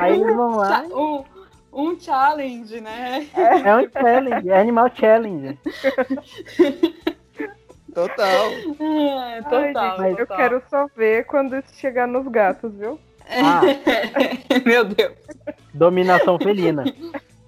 [0.00, 1.24] Aí eles vão lá, Um,
[1.72, 3.26] um challenge, né?
[3.34, 5.58] é um challenge, é animal challenge.
[8.06, 8.50] Total.
[8.80, 10.36] É, Ai, total, gente, eu total.
[10.36, 12.98] quero só ver quando isso chegar nos gatos, viu?
[13.30, 13.60] Ah,
[14.64, 15.14] Meu Deus.
[15.74, 16.84] dominação felina.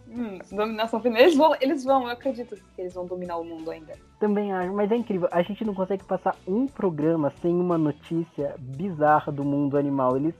[0.08, 1.24] Hum, dominação feminina.
[1.24, 3.94] Eles vão, eles vão, eu acredito que eles vão dominar o mundo ainda.
[4.18, 5.28] Também acho, mas é incrível.
[5.30, 10.16] A gente não consegue passar um programa sem uma notícia bizarra do mundo animal.
[10.16, 10.34] Eles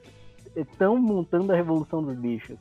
[0.57, 2.59] estão montando a revolução dos bichos.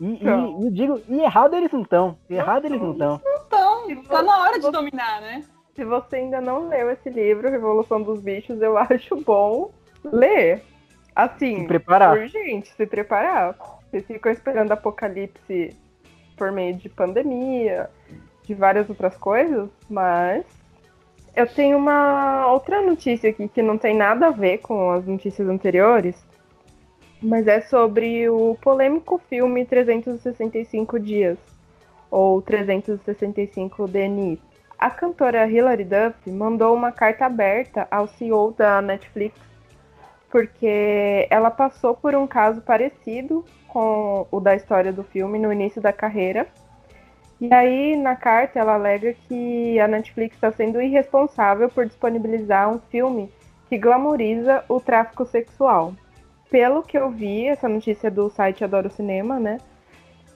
[0.00, 0.58] E, e- Então.
[0.60, 2.18] e eu digo, e errado eles não estão.
[2.28, 3.20] Errado eles não estão.
[3.46, 5.44] Então, tá na hora de dominar, né?
[5.80, 9.70] Se você ainda não leu esse livro, Revolução dos Bichos, eu acho bom
[10.04, 10.62] ler.
[11.16, 12.18] Assim, Se preparar.
[12.18, 13.56] urgente, se preparar.
[13.90, 15.74] Vocês ficam esperando apocalipse
[16.36, 17.88] por meio de pandemia,
[18.44, 20.44] de várias outras coisas, mas
[21.34, 25.48] eu tenho uma outra notícia aqui que não tem nada a ver com as notícias
[25.48, 26.22] anteriores,
[27.22, 31.38] mas é sobre o polêmico filme 365 Dias,
[32.10, 34.49] ou 365 DNI.
[34.80, 39.38] A cantora Hilary Duff mandou uma carta aberta ao CEO da Netflix,
[40.30, 45.82] porque ela passou por um caso parecido com o da história do filme no início
[45.82, 46.48] da carreira.
[47.38, 52.78] E aí, na carta, ela alega que a Netflix está sendo irresponsável por disponibilizar um
[52.78, 53.30] filme
[53.68, 55.92] que glamoriza o tráfico sexual
[56.50, 59.58] pelo que eu vi, essa notícia do site Adoro Cinema, né?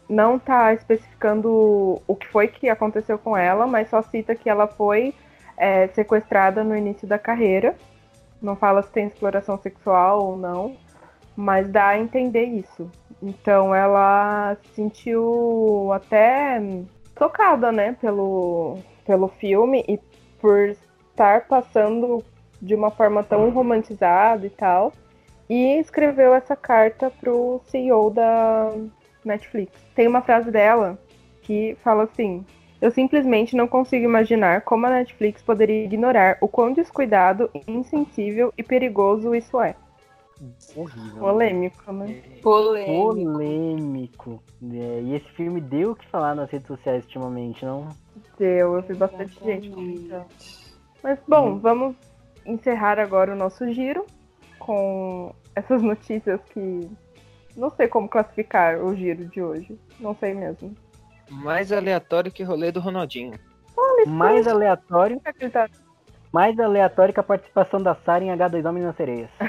[0.08, 4.66] Não tá especificando o que foi que aconteceu com ela, mas só cita que ela
[4.66, 5.14] foi
[5.56, 7.74] é, sequestrada no início da carreira.
[8.40, 10.76] Não fala se tem exploração sexual ou não,
[11.36, 12.90] mas dá a entender isso.
[13.22, 16.60] Então ela se sentiu até
[17.14, 19.98] tocada, né, pelo, pelo filme e
[20.40, 20.76] por
[21.10, 22.22] estar passando
[22.60, 24.92] de uma forma tão romantizada e tal
[25.48, 28.72] e escreveu essa carta pro CEO da
[29.28, 29.72] Netflix.
[29.94, 30.98] Tem uma frase dela
[31.42, 32.44] que fala assim:
[32.80, 38.62] Eu simplesmente não consigo imaginar como a Netflix poderia ignorar o quão descuidado, insensível e
[38.62, 39.74] perigoso isso é.
[40.76, 41.20] Horrível.
[41.20, 42.22] Polêmico, né?
[42.42, 42.92] Polêmico.
[42.92, 44.42] Polêmico.
[44.72, 47.88] É, e esse filme deu o que falar nas redes sociais ultimamente, não?
[48.38, 50.26] Deu, eu vi bastante gente comentando.
[51.02, 51.58] Mas bom, Uhum.
[51.60, 51.96] vamos
[52.44, 54.04] encerrar agora o nosso giro
[54.58, 56.90] com essas notícias que
[57.56, 59.78] não sei como classificar o giro de hoje.
[60.00, 60.74] Não sei mesmo.
[61.30, 63.32] Mais aleatório que rolê do Ronaldinho.
[64.06, 65.20] Mais aleatório,
[65.52, 65.68] tá-
[66.32, 69.30] mais aleatório que a participação da Sarah em H2 Homens nas Sereias.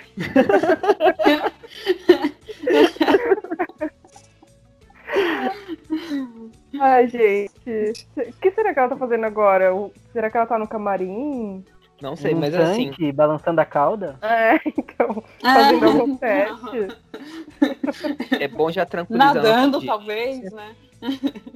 [6.79, 7.93] Ai, gente.
[8.17, 9.73] O que será que ela tá fazendo agora?
[9.73, 11.63] O- Será que ela tá no camarim?
[12.01, 14.17] Não sei, Num mas assim, tanque, balançando a cauda.
[14.21, 16.87] É, então, fazendo algum teste.
[18.39, 19.35] é bom já tranquilizar.
[19.35, 20.75] Nadando, talvez, né?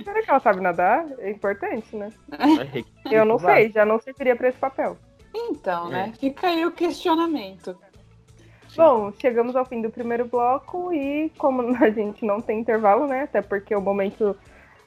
[0.03, 1.05] Será que ela sabe nadar?
[1.19, 2.11] É importante, né?
[3.05, 3.19] dia.
[3.19, 4.97] Eu não sei, já não serviria pra esse papel.
[5.33, 6.11] Então, né?
[6.13, 6.17] É.
[6.17, 7.77] Fica aí o questionamento.
[8.75, 13.23] Bom, chegamos ao fim do primeiro bloco e como a gente não tem intervalo, né?
[13.23, 14.35] Até porque o momento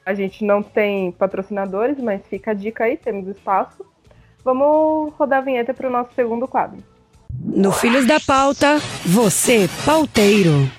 [0.05, 3.85] a gente não tem patrocinadores, mas fica a dica aí, temos espaço.
[4.43, 6.83] Vamos rodar a vinheta para o nosso segundo quadro.
[7.43, 10.69] No Filhos da Pauta, você, pauteiro.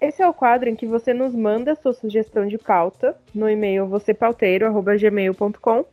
[0.00, 3.86] Esse é o quadro em que você nos manda sua sugestão de pauta no e-mail
[3.86, 5.84] vocêpauteiro.gmail.com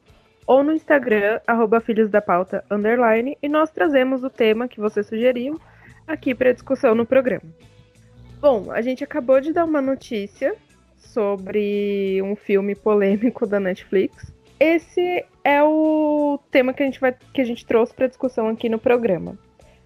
[0.46, 5.04] ou no Instagram, arroba Filhos da Pauta, underline, e nós trazemos o tema que você
[5.04, 5.60] sugeriu
[6.08, 7.44] aqui para discussão no programa.
[8.40, 10.56] Bom, a gente acabou de dar uma notícia
[10.96, 14.32] sobre um filme polêmico da Netflix.
[14.60, 18.68] Esse é o tema que a gente, vai, que a gente trouxe para discussão aqui
[18.70, 19.38] no programa.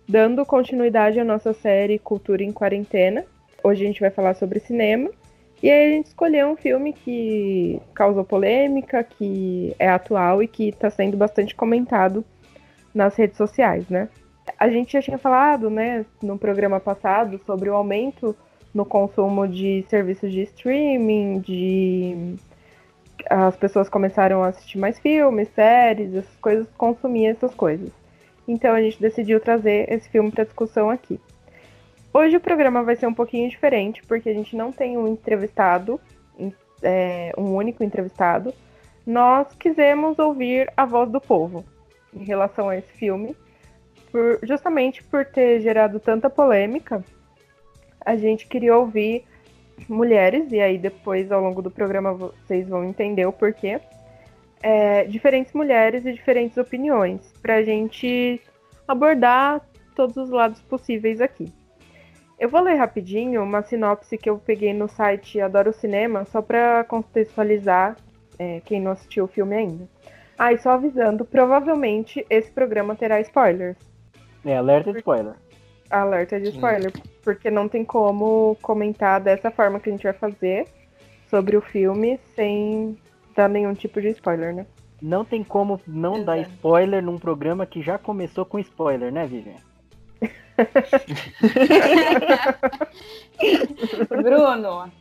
[0.07, 3.25] Dando continuidade à nossa série Cultura em Quarentena,
[3.63, 5.10] Hoje a gente vai falar sobre cinema.
[5.62, 10.69] E aí a gente escolheu um filme que causou polêmica, que é atual e que
[10.69, 12.25] está sendo bastante comentado
[12.93, 14.10] nas redes sociais, né?
[14.57, 18.36] A gente já tinha falado, né, no programa passado, sobre o aumento
[18.73, 22.36] no consumo de serviços de streaming, de
[23.29, 27.89] as pessoas começaram a assistir mais filmes, séries, essas coisas, consumir essas coisas.
[28.47, 31.19] Então a gente decidiu trazer esse filme para discussão aqui.
[32.13, 35.99] Hoje o programa vai ser um pouquinho diferente, porque a gente não tem um entrevistado,
[36.81, 38.53] é, um único entrevistado.
[39.05, 41.63] Nós quisemos ouvir a voz do povo
[42.13, 43.36] em relação a esse filme,
[44.12, 47.03] por- justamente por ter gerado tanta polêmica.
[48.05, 49.23] A gente queria ouvir
[49.88, 53.80] mulheres, e aí depois ao longo do programa vocês vão entender o porquê.
[54.63, 58.39] É, diferentes mulheres e diferentes opiniões, para a gente
[58.88, 59.62] abordar
[59.96, 61.52] todos os lados possíveis aqui.
[62.39, 66.84] Eu vou ler rapidinho uma sinopse que eu peguei no site Adoro Cinema, só para
[66.84, 67.96] contextualizar
[68.39, 69.88] é, quem não assistiu o filme ainda.
[70.38, 73.78] Ah, e só avisando, provavelmente esse programa terá spoilers.
[74.44, 75.36] É, alerta de spoiler.
[75.91, 76.54] Alerta de Sim.
[76.56, 76.91] spoiler,
[77.23, 80.67] porque não tem como comentar dessa forma que a gente vai fazer
[81.30, 82.97] sobre o filme sem
[83.36, 84.65] dar nenhum tipo de spoiler, né?
[85.01, 86.54] Não tem como não dar Exato.
[86.56, 89.56] spoiler num programa que já começou com spoiler, né, Vivian?
[94.10, 94.91] Bruno,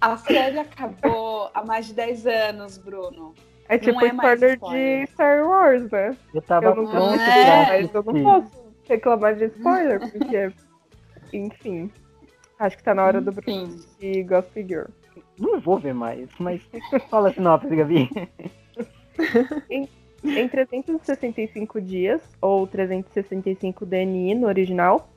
[0.00, 3.34] a série acabou há mais de 10 anos, Bruno.
[3.68, 5.06] É Não tipo é spoiler, spoiler.
[5.06, 6.16] de Star Wars, né?
[6.32, 10.52] Eu tava Eu não pronto É, pra Mas eu não posso reclamar de spoiler, porque,
[11.32, 11.90] enfim.
[12.58, 14.86] Acho que tá na hora do Bruno assistir Gossip Girl.
[15.38, 16.62] Não vou ver mais, mas
[17.10, 18.08] fala a sinopse, Gabi.
[20.24, 25.08] Em 365 dias, ou 365 DNI no original,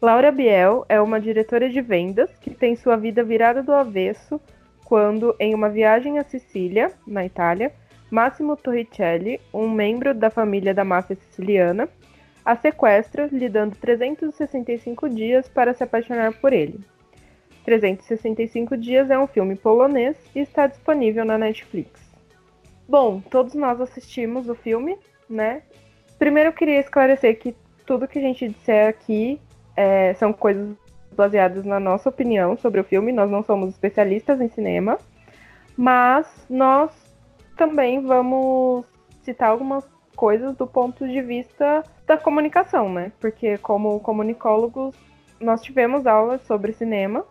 [0.00, 4.40] Laura Biel é uma diretora de vendas que tem sua vida virada do avesso
[4.84, 7.72] quando, em uma viagem à Sicília, na Itália,
[8.10, 11.88] Massimo Torricelli, um membro da família da máfia siciliana,
[12.44, 16.80] a sequestra, lhe dando 365 dias para se apaixonar por ele.
[17.64, 22.00] 365 Dias é um filme polonês e está disponível na Netflix.
[22.88, 25.62] Bom, todos nós assistimos o filme, né?
[26.18, 27.54] Primeiro eu queria esclarecer que
[27.86, 29.40] tudo que a gente disser aqui
[29.76, 30.76] é, são coisas
[31.16, 33.12] baseadas na nossa opinião sobre o filme.
[33.12, 34.98] Nós não somos especialistas em cinema,
[35.76, 36.90] mas nós
[37.56, 38.84] também vamos
[39.22, 39.84] citar algumas
[40.16, 43.10] coisas do ponto de vista da comunicação, né?
[43.18, 44.94] Porque como comunicólogos
[45.40, 47.24] nós tivemos aulas sobre cinema,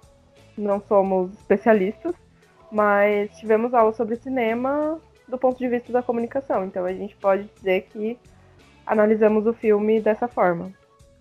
[0.57, 2.15] não somos especialistas,
[2.71, 6.65] mas tivemos aulas sobre cinema do ponto de vista da comunicação.
[6.65, 8.17] Então a gente pode dizer que
[8.85, 10.71] analisamos o filme dessa forma.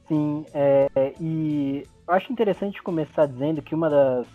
[0.08, 0.88] Sim, é,
[1.20, 4.26] e eu acho interessante começar dizendo que uma das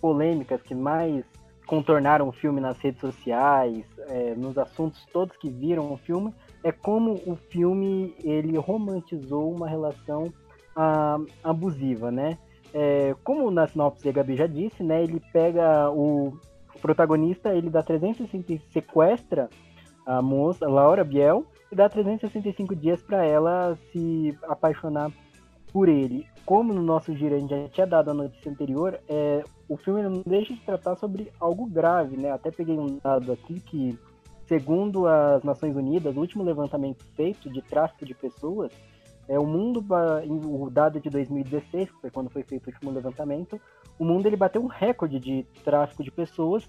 [0.00, 1.24] polêmicas que mais
[1.66, 6.32] contornaram o filme nas redes sociais, é, nos assuntos todos que viram o filme,
[6.62, 10.32] é como o filme ele romantizou uma relação
[10.76, 12.38] ah, abusiva, né?
[12.72, 15.02] É, como na sinopse a Gabi já disse, né?
[15.02, 16.38] Ele pega o
[16.80, 19.48] protagonista, ele dá 360 sequestra
[20.06, 25.10] a moça Laura Biel e dá 365 dias para ela se apaixonar
[25.72, 26.26] por ele.
[26.44, 30.02] Como no nosso giro a gente já tinha dado a notícia anterior, é, o filme
[30.02, 32.32] não deixa de tratar sobre algo grave, né?
[32.32, 33.98] Até peguei um dado aqui que,
[34.50, 38.72] segundo as Nações Unidas, o último levantamento feito de tráfico de pessoas,
[39.28, 39.78] é o mundo,
[40.44, 43.60] o dado de 2016, que foi quando foi feito o último levantamento,
[43.96, 46.68] o mundo ele bateu um recorde de tráfico de pessoas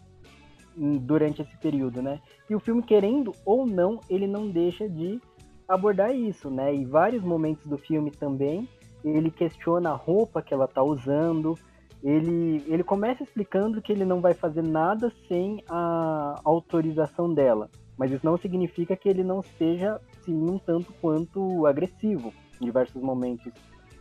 [0.78, 2.22] durante esse período, né?
[2.48, 5.20] E o filme, querendo ou não, ele não deixa de
[5.68, 6.76] abordar isso, né?
[6.76, 8.70] E vários momentos do filme também,
[9.04, 11.58] ele questiona a roupa que ela tá usando,
[12.04, 17.70] ele, ele começa explicando que ele não vai fazer nada sem a autorização dela.
[17.98, 23.02] Mas isso não significa que ele não seja, sim, um tanto quanto agressivo em diversos
[23.02, 23.52] momentos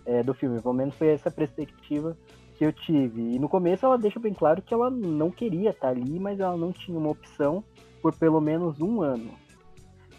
[0.06, 0.60] é, do filme.
[0.60, 2.16] Pelo menos foi essa perspectiva
[2.56, 3.34] que eu tive.
[3.34, 6.56] E no começo ela deixa bem claro que ela não queria estar ali, mas ela
[6.56, 7.62] não tinha uma opção
[8.00, 9.32] por pelo menos um ano.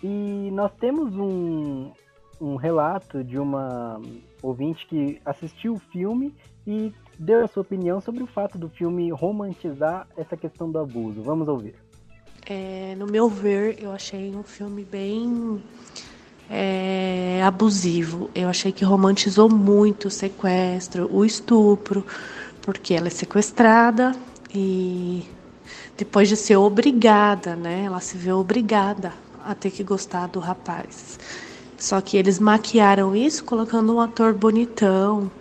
[0.03, 1.91] E nós temos um,
[2.39, 4.01] um relato de uma
[4.41, 6.33] ouvinte que assistiu o filme
[6.65, 11.21] e deu a sua opinião sobre o fato do filme romantizar essa questão do abuso.
[11.21, 11.75] Vamos ouvir.
[12.45, 15.61] É, no meu ver, eu achei um filme bem
[16.49, 18.29] é, abusivo.
[18.35, 22.05] Eu achei que romantizou muito o sequestro, o estupro,
[22.61, 24.13] porque ela é sequestrada
[24.53, 25.23] e
[25.97, 27.83] depois de ser obrigada, né?
[27.85, 29.13] Ela se vê obrigada
[29.45, 31.19] a ter que gostar do rapaz.
[31.77, 35.31] Só que eles maquiaram isso colocando um ator bonitão,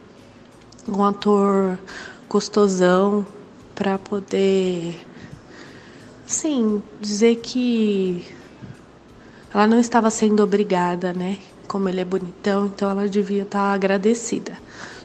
[0.89, 1.79] um ator
[2.29, 3.27] gostosão
[3.75, 4.99] para poder
[6.27, 8.25] sim dizer que
[9.53, 11.39] ela não estava sendo obrigada, né?
[11.67, 14.57] Como ele é bonitão, então ela devia estar agradecida.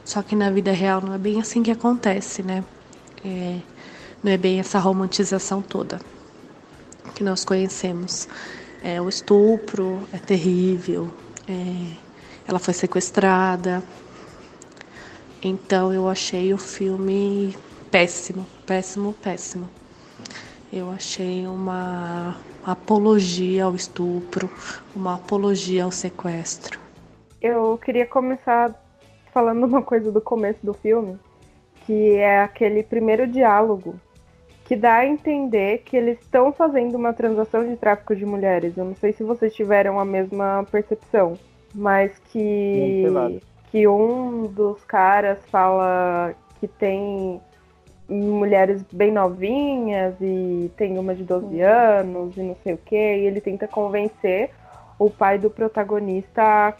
[0.04, 2.64] Só que na vida real não é bem assim que acontece, né?
[3.24, 3.58] É,
[4.22, 6.00] não é bem essa romantização toda
[7.16, 8.28] que nós conhecemos.
[8.82, 11.10] É, o estupro é terrível,
[11.48, 11.96] é,
[12.46, 13.82] ela foi sequestrada.
[15.42, 17.56] Então eu achei o filme
[17.90, 19.68] péssimo, péssimo, péssimo.
[20.72, 24.50] Eu achei uma apologia ao estupro,
[24.94, 26.80] uma apologia ao sequestro.
[27.40, 28.74] Eu queria começar
[29.32, 31.18] falando uma coisa do começo do filme,
[31.84, 33.94] que é aquele primeiro diálogo
[34.64, 38.76] que dá a entender que eles estão fazendo uma transação de tráfico de mulheres.
[38.76, 41.34] Eu não sei se vocês tiveram a mesma percepção,
[41.72, 43.04] mas que
[43.76, 47.38] que um dos caras fala que tem
[48.08, 51.62] mulheres bem novinhas e tem uma de 12 uhum.
[51.62, 54.50] anos e não sei o que, e ele tenta convencer
[54.98, 56.74] o pai do protagonista a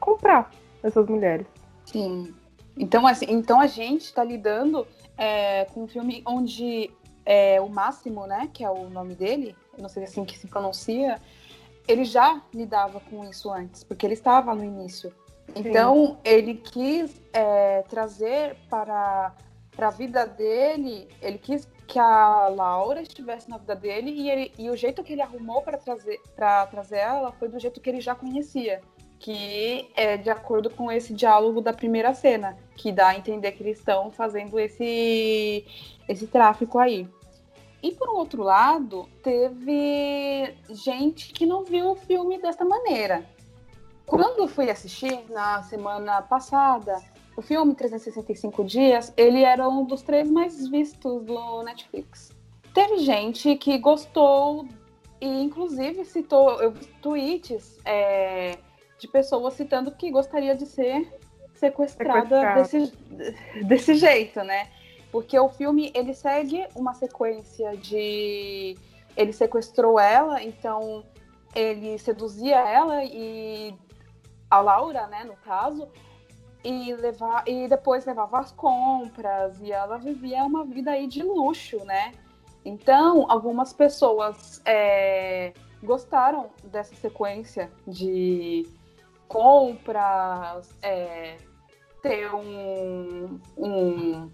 [0.00, 0.50] comprar
[0.82, 1.46] essas mulheres.
[1.84, 2.34] Sim.
[2.78, 4.86] Então, assim, então a gente está lidando
[5.18, 6.90] é, com um filme onde
[7.26, 11.20] é, o Máximo, né, que é o nome dele, não sei assim que se pronuncia,
[11.86, 15.12] ele já lidava com isso antes, porque ele estava no início.
[15.54, 16.16] Então, Sim.
[16.24, 19.34] ele quis é, trazer para
[19.78, 24.52] para a vida dele, ele quis que a Laura estivesse na vida dele e, ele,
[24.58, 26.20] e o jeito que ele arrumou para trazer,
[26.68, 28.82] trazer ela foi do jeito que ele já conhecia,
[29.20, 33.62] que é de acordo com esse diálogo da primeira cena, que dá a entender que
[33.62, 35.64] eles estão fazendo esse,
[36.08, 37.08] esse tráfico aí.
[37.80, 43.24] E por outro lado, teve gente que não viu o filme dessa maneira.
[44.08, 46.98] Quando fui assistir na semana passada,
[47.36, 52.34] o filme 365 Dias, ele era um dos três mais vistos do Netflix.
[52.72, 54.66] Teve gente que gostou
[55.20, 58.56] e, inclusive, citou eu, tweets é,
[58.98, 61.06] de pessoas citando que gostaria de ser
[61.54, 62.92] sequestrada desse,
[63.66, 64.70] desse jeito, né?
[65.12, 68.74] Porque o filme ele segue uma sequência de
[69.14, 71.04] ele sequestrou ela, então
[71.54, 73.74] ele seduzia ela e
[74.50, 75.88] a Laura, né, no caso,
[76.64, 81.84] e levar e depois levava as compras e ela vivia uma vida aí de luxo,
[81.84, 82.12] né?
[82.64, 88.66] Então, algumas pessoas é, gostaram dessa sequência de
[89.28, 91.36] compras, é,
[92.02, 94.30] ter um, um,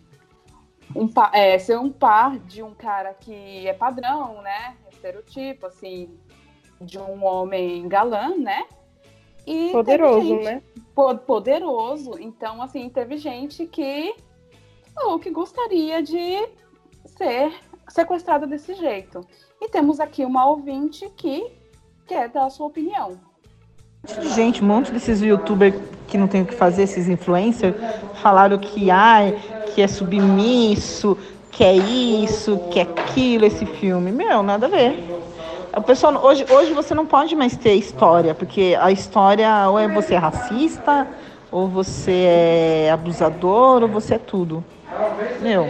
[0.94, 4.76] um é, ser um par de um cara que é padrão, né?
[4.90, 6.18] Estereotipo, assim,
[6.80, 8.66] de um homem galã, né?
[9.46, 10.62] E poderoso, gente, né?
[11.26, 12.12] Poderoso.
[12.18, 14.14] Então, assim, teve gente que
[15.04, 16.46] ou que gostaria de
[17.06, 17.52] ser
[17.88, 19.20] sequestrada desse jeito.
[19.60, 21.44] E temos aqui uma ouvinte que
[22.06, 23.18] quer dar a sua opinião.
[24.34, 25.74] Gente, um monte desses youtubers
[26.06, 27.74] que não tem o que fazer, esses influencers,
[28.20, 29.38] falaram que ai,
[29.74, 31.16] que é submisso,
[31.50, 34.12] que é isso, que é aquilo, esse filme.
[34.12, 35.23] Meu, nada a ver.
[35.76, 39.88] O pessoal, hoje, hoje você não pode mais ter história, porque a história ou é
[39.88, 41.06] você é racista,
[41.50, 42.26] ou você
[42.86, 44.64] é abusador, ou você é tudo.
[45.40, 45.66] Meu,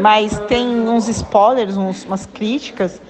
[0.00, 3.00] mas tem uns spoilers, uns, umas críticas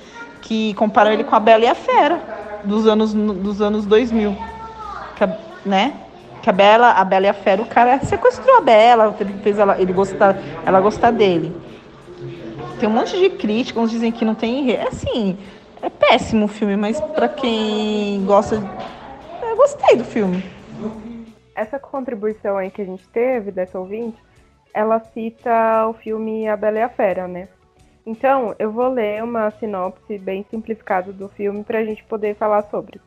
[0.43, 2.20] que comparam ele com a Bela e a Fera
[2.64, 4.37] dos anos, dos anos 2000.
[5.14, 5.95] Que a, né?
[6.43, 9.81] Que a Bela, a Bela e a Fera, o cara sequestrou a Bela, fez ela,
[9.81, 11.55] ele gostar, ela gostar dele.
[12.81, 14.72] Tem um monte de críticas, uns dizem que não tem.
[14.72, 15.39] É assim,
[15.83, 18.57] é péssimo o filme, mas para quem gosta,
[19.43, 20.43] eu gostei do filme.
[21.55, 24.18] Essa contribuição aí que a gente teve dessa ouvinte,
[24.74, 27.49] ela cita o filme A Bela e a Fera, né?
[28.05, 32.62] Então, eu vou ler uma sinopse bem simplificada do filme para a gente poder falar
[32.70, 33.01] sobre.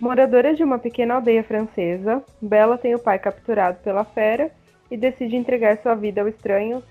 [0.00, 4.50] Moradora de uma pequena aldeia francesa, Bela tem o pai capturado pela fera
[4.90, 6.82] e decide entregar sua vida ao estranho,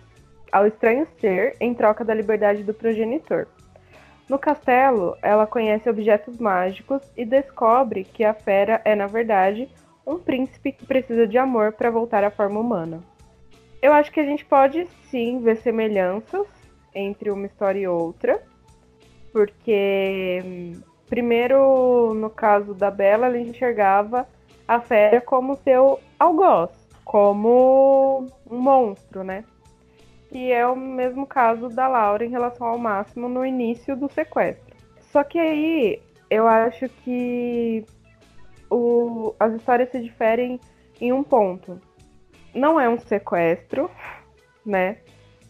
[0.51, 3.47] ao estranho ser em troca da liberdade do progenitor.
[4.31, 9.67] No castelo, ela conhece objetos mágicos e descobre que a fera é, na verdade,
[10.07, 13.01] um príncipe que precisa de amor para voltar à forma humana.
[13.81, 16.47] Eu acho que a gente pode sim ver semelhanças
[16.95, 18.41] entre uma história e outra,
[19.33, 20.77] porque
[21.09, 24.25] primeiro no caso da Bela, ela enxergava
[24.65, 26.69] a fera como seu algoz,
[27.03, 29.43] como um monstro, né?
[30.31, 34.75] E é o mesmo caso da Laura em relação ao Máximo no início do sequestro.
[35.11, 37.85] Só que aí eu acho que
[38.69, 40.59] o, as histórias se diferem
[41.01, 41.79] em um ponto.
[42.55, 43.91] Não é um sequestro,
[44.65, 44.97] né?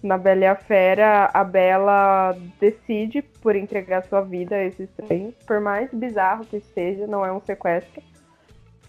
[0.01, 5.31] Na Bela e a Fera, a Bela decide por entregar sua vida a esse estranho.
[5.45, 8.01] Por mais bizarro que seja, não é um sequestro.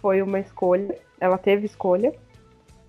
[0.01, 0.99] Foi uma escolha.
[1.21, 2.15] Ela teve escolha.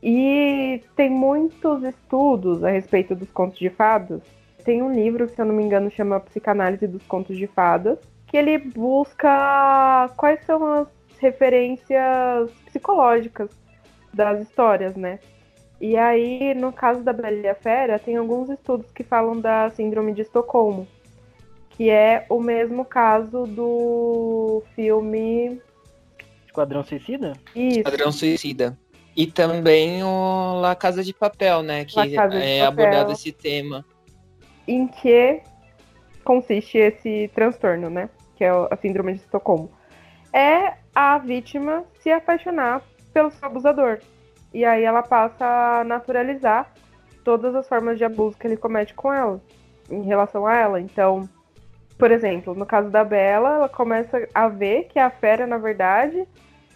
[0.06, 4.22] E tem muitos estudos a respeito dos contos de fadas.
[4.66, 7.98] Tem um livro, se eu não me engano, chama Psicanálise dos Contos de Fadas,
[8.28, 10.88] que ele busca quais são as
[11.20, 13.50] referências psicológicas
[14.14, 15.20] das histórias, né?
[15.80, 19.70] E aí, no caso da Bela e a Fera, tem alguns estudos que falam da
[19.70, 20.86] Síndrome de Estocolmo,
[21.70, 25.62] que é o mesmo caso do filme
[26.46, 27.34] Esquadrão Suicida?
[27.56, 27.80] Isso.
[27.80, 28.78] Esquadrão Suicida.
[29.16, 31.86] E também o La Casa de Papel, né?
[31.86, 33.86] Que é abordado esse tema.
[34.68, 35.42] Em que
[36.24, 38.10] consiste esse transtorno, né?
[38.36, 39.72] Que é a síndrome de Estocolmo.
[40.32, 42.82] É a vítima se apaixonar
[43.14, 44.00] pelo seu abusador.
[44.54, 46.72] E aí ela passa a naturalizar
[47.24, 49.42] todas as formas de abuso que ele comete com ela,
[49.90, 50.82] em relação a ela.
[50.82, 51.28] Então,
[51.98, 56.28] por exemplo, no caso da Bela, ela começa a ver que a fera, na verdade,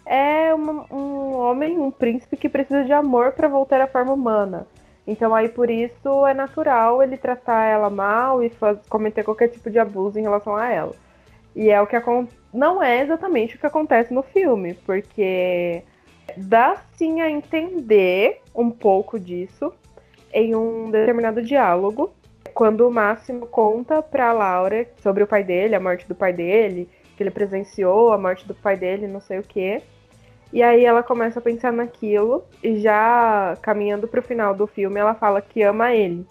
[0.08, 4.66] é uma, um homem, um príncipe que precisa de amor para voltar à forma humana.
[5.06, 9.70] Então aí por isso é natural ele tratar ela mal e faz, cometer qualquer tipo
[9.70, 10.94] de abuso em relação a ela.
[11.54, 11.96] E é o que
[12.52, 15.82] não é exatamente o que acontece no filme, porque
[16.36, 19.72] dá sim a entender um pouco disso
[20.32, 22.12] em um determinado diálogo,
[22.54, 26.88] quando o Máximo conta para Laura sobre o pai dele, a morte do pai dele,
[27.16, 29.82] que ele presenciou a morte do pai dele, não sei o quê.
[30.52, 35.14] E aí ela começa a pensar naquilo e já caminhando pro final do filme, ela
[35.14, 36.26] fala que ama ele.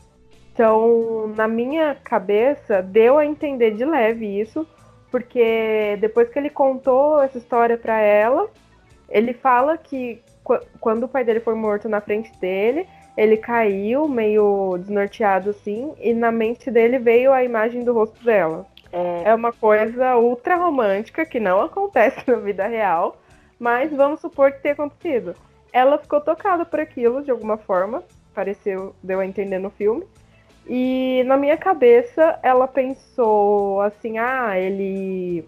[0.54, 4.68] Então, na minha cabeça, deu a entender de leve isso,
[5.12, 8.50] porque depois que ele contou essa história para ela,
[9.08, 14.08] ele fala que qu- quando o pai dele foi morto na frente dele, ele caiu
[14.08, 18.66] meio desnorteado assim, e na mente dele veio a imagem do rosto dela.
[18.92, 23.16] É, É uma coisa ultra romântica que não acontece na vida real,
[23.60, 25.36] mas vamos supor que tenha acontecido.
[25.72, 28.04] Ela ficou tocada por aquilo de alguma forma,
[28.34, 30.06] pareceu, deu a entender no filme.
[30.68, 35.48] E na minha cabeça ela pensou assim: ah, ele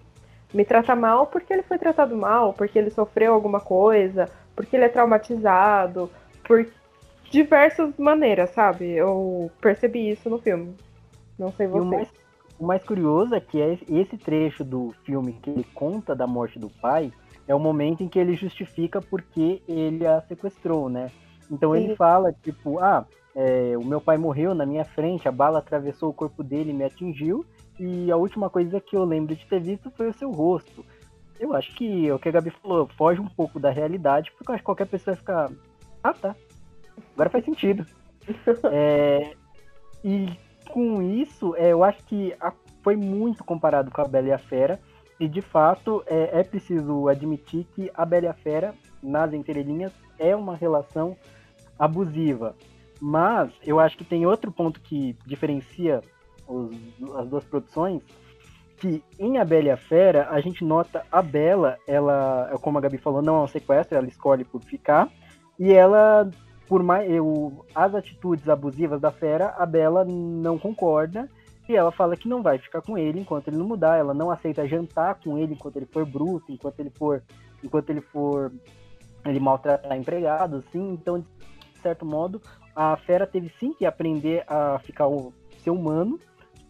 [0.54, 4.86] me trata mal porque ele foi tratado mal, porque ele sofreu alguma coisa, porque ele
[4.86, 6.10] é traumatizado,
[6.44, 6.66] por
[7.30, 8.92] diversas maneiras, sabe?
[8.92, 10.76] Eu percebi isso no filme.
[11.38, 11.86] Não sei E o você.
[11.86, 12.10] mais,
[12.58, 16.58] o mais curioso é que é esse trecho do filme que ele conta da morte
[16.60, 17.12] do pai
[17.50, 21.10] é o momento em que ele justifica porque ele a sequestrou, né?
[21.50, 25.58] Então ele fala, tipo, ah, é, o meu pai morreu na minha frente, a bala
[25.58, 27.44] atravessou o corpo dele e me atingiu,
[27.80, 30.86] e a última coisa que eu lembro de ter visto foi o seu rosto.
[31.40, 34.52] Eu acho que é o que a Gabi falou, foge um pouco da realidade, porque
[34.52, 35.52] eu acho que qualquer pessoa vai ficar.
[36.04, 36.36] Ah, tá.
[37.16, 37.84] Agora faz sentido.
[38.72, 39.34] É,
[40.04, 40.30] e
[40.70, 44.38] com isso, é, eu acho que a- foi muito comparado com a Bela e a
[44.38, 44.80] Fera.
[45.20, 49.92] E de fato, é, é preciso admitir que a Bela e a Fera, nas entrelinhas,
[50.18, 51.16] é uma relação
[51.78, 52.56] abusiva.
[53.02, 56.02] Mas eu acho que tem outro ponto que diferencia
[56.48, 56.76] os-
[57.18, 58.02] as duas produções,
[58.78, 62.82] que em A Bela e a Fera, a gente nota a Bela, ela, como a
[62.82, 65.10] Gabi falou, não é um sequestro, ela escolhe por ficar,
[65.60, 66.30] e ela,
[66.68, 71.30] por mais eu, as atitudes abusivas da Fera, a Bela não concorda,
[71.70, 74.32] e ela fala que não vai ficar com ele enquanto ele não mudar, ela não
[74.32, 77.24] aceita jantar com ele enquanto ele for bruto, enquanto ele for,
[77.64, 78.52] enquanto ele for
[79.26, 82.42] ele maltratar empregados, assim, então de certo modo
[82.76, 86.20] a Fera teve sim que aprender a ficar o ser humano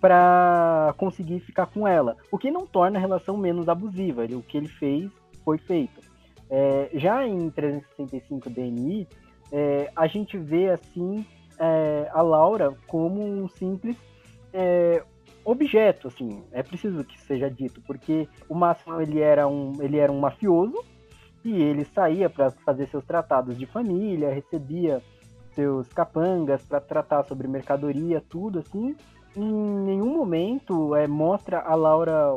[0.01, 4.23] para conseguir ficar com ela, o que não torna a relação menos abusiva.
[4.23, 5.11] O que ele fez
[5.43, 6.01] foi feito.
[6.49, 9.07] É, já em 365 DNI,
[9.51, 11.25] é, a gente vê assim
[11.59, 13.97] é, a Laura como um simples
[14.53, 15.03] é,
[15.43, 20.11] objeto, assim, é preciso que seja dito, porque o Máximo ele era um, ele era
[20.11, 20.83] um mafioso
[21.43, 25.01] e ele saía para fazer seus tratados de família, recebia
[25.55, 28.95] seus capangas para tratar sobre mercadoria, tudo assim.
[29.35, 32.31] Em nenhum momento é, mostra a Laura,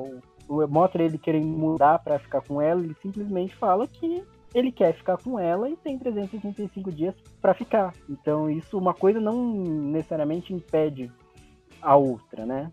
[0.68, 4.22] mostra ele querendo mudar para ficar com ela, ele simplesmente fala que
[4.54, 7.94] ele quer ficar com ela e tem 365 dias para ficar.
[8.08, 11.10] Então isso, uma coisa não necessariamente impede
[11.82, 12.70] a outra, né?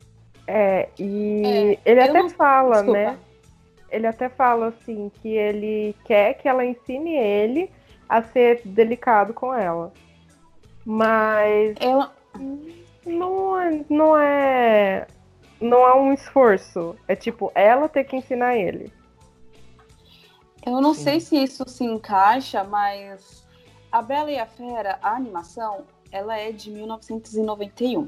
[0.47, 2.99] É, e É, ele até não- fala, Desculpa.
[2.99, 3.19] né?
[3.91, 7.71] Ele até fala assim que ele quer que ela ensine ele
[8.07, 9.91] a ser delicado com ela.
[10.85, 12.05] Mas Eu,
[13.05, 15.07] não é, não é
[15.59, 16.95] não é um esforço.
[17.07, 18.91] É tipo ela ter que ensinar ele.
[20.65, 21.03] eu não Sim.
[21.03, 23.43] sei se isso se encaixa, mas
[23.91, 28.07] A Bela e a Fera, a animação, ela é de 1991.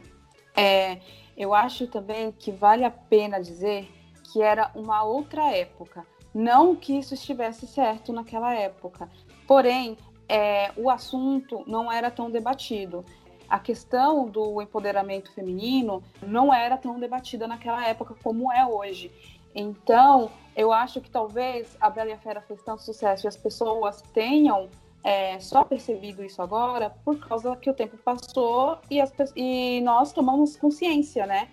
[0.56, 1.00] É,
[1.38, 3.90] eu acho também que vale a pena dizer
[4.32, 6.06] que era uma outra época.
[6.34, 9.10] Não que isso estivesse certo naquela época.
[9.46, 9.98] Porém,
[10.30, 13.04] é, o assunto não era tão debatido.
[13.50, 19.12] A questão do empoderamento feminino não era tão debatida naquela época como é hoje.
[19.54, 23.36] Então, eu acho que talvez a Bela e a Fera fez tanto sucesso e as
[23.36, 24.70] pessoas tenham
[25.04, 30.14] é, só percebido isso agora por causa que o tempo passou e, as, e nós
[30.14, 31.50] tomamos consciência, né?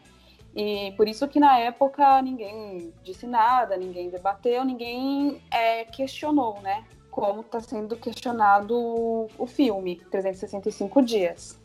[0.55, 6.84] E por isso que na época ninguém disse nada, ninguém debateu, ninguém é, questionou, né?
[7.11, 8.74] Como está sendo questionado
[9.38, 11.61] o filme, 365 dias.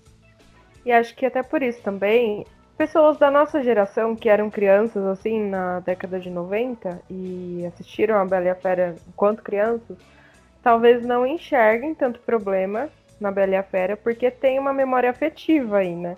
[0.86, 2.45] E acho que até por isso também,
[2.77, 8.25] pessoas da nossa geração que eram crianças assim na década de 90 e assistiram a
[8.25, 9.97] Bela e a Fera enquanto crianças,
[10.64, 12.89] talvez não enxerguem tanto problema
[13.20, 16.16] na Bela e a Fera, porque tem uma memória afetiva aí, né?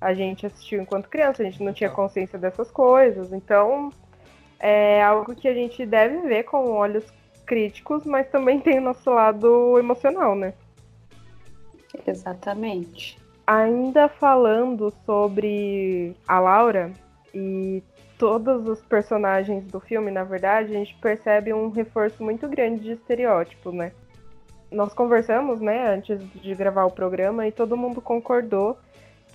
[0.00, 3.92] A gente assistiu enquanto criança, a gente não tinha consciência dessas coisas, então
[4.58, 7.04] é algo que a gente deve ver com olhos
[7.46, 10.54] críticos, mas também tem o nosso lado emocional, né?
[12.06, 13.18] Exatamente.
[13.46, 16.90] Ainda falando sobre a Laura
[17.34, 17.82] e
[18.22, 22.92] todos os personagens do filme, na verdade, a gente percebe um reforço muito grande de
[22.92, 23.90] estereótipo, né?
[24.70, 28.78] Nós conversamos, né, antes de gravar o programa e todo mundo concordou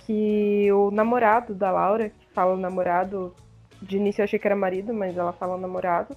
[0.06, 3.34] que o namorado da Laura, que fala namorado,
[3.82, 6.16] de início eu achei que era marido, mas ela fala namorado,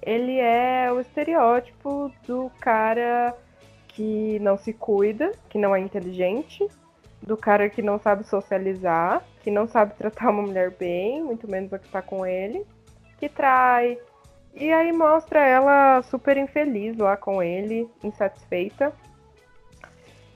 [0.00, 3.36] ele é o estereótipo do cara
[3.88, 6.66] que não se cuida, que não é inteligente,
[7.22, 11.72] do cara que não sabe socializar, que não sabe tratar uma mulher bem, muito menos
[11.72, 12.66] a que tá com ele,
[13.18, 13.98] que trai,
[14.54, 18.92] E aí mostra ela super infeliz lá com ele, insatisfeita.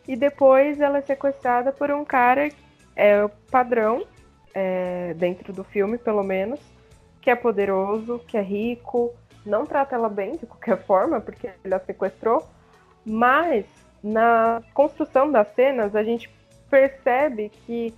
[0.08, 2.48] E depois ela é sequestrada por um cara,
[2.94, 4.06] é padrão,
[4.54, 6.60] é, dentro do filme pelo menos,
[7.20, 9.12] que é poderoso, que é rico,
[9.44, 12.46] não trata ela bem de qualquer forma, porque ele a sequestrou,
[13.04, 13.66] mas
[14.02, 16.30] na construção das cenas a gente
[16.70, 17.94] percebe que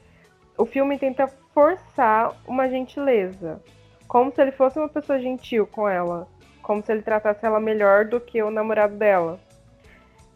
[0.56, 3.60] o filme tenta forçar uma gentileza,
[4.06, 6.26] como se ele fosse uma pessoa gentil com ela,
[6.62, 9.38] como se ele tratasse ela melhor do que o namorado dela.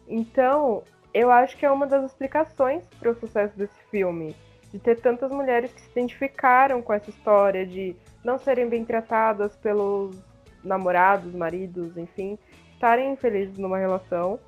[0.07, 4.35] Então, eu acho que é uma das explicações para o sucesso desse filme,
[4.71, 9.55] de ter tantas mulheres que se identificaram com essa história de não serem bem tratadas
[9.57, 10.17] pelos
[10.63, 12.39] namorados, maridos, enfim,
[12.73, 14.39] estarem infelizes numa relação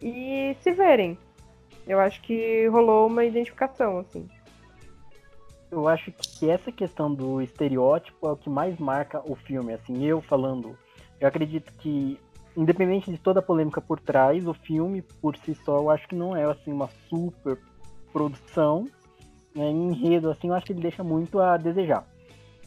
[0.00, 1.18] e se verem.
[1.86, 4.28] Eu acho que rolou uma identificação, assim.
[5.70, 10.04] Eu acho que essa questão do estereótipo é o que mais marca o filme, assim,
[10.04, 10.76] eu falando.
[11.18, 12.18] Eu acredito que,
[12.56, 16.14] independente de toda a polêmica por trás, o filme, por si só, eu acho que
[16.14, 17.58] não é, assim, uma super
[18.12, 18.86] produção,
[19.54, 22.06] né, enredo, assim, eu acho que ele deixa muito a desejar.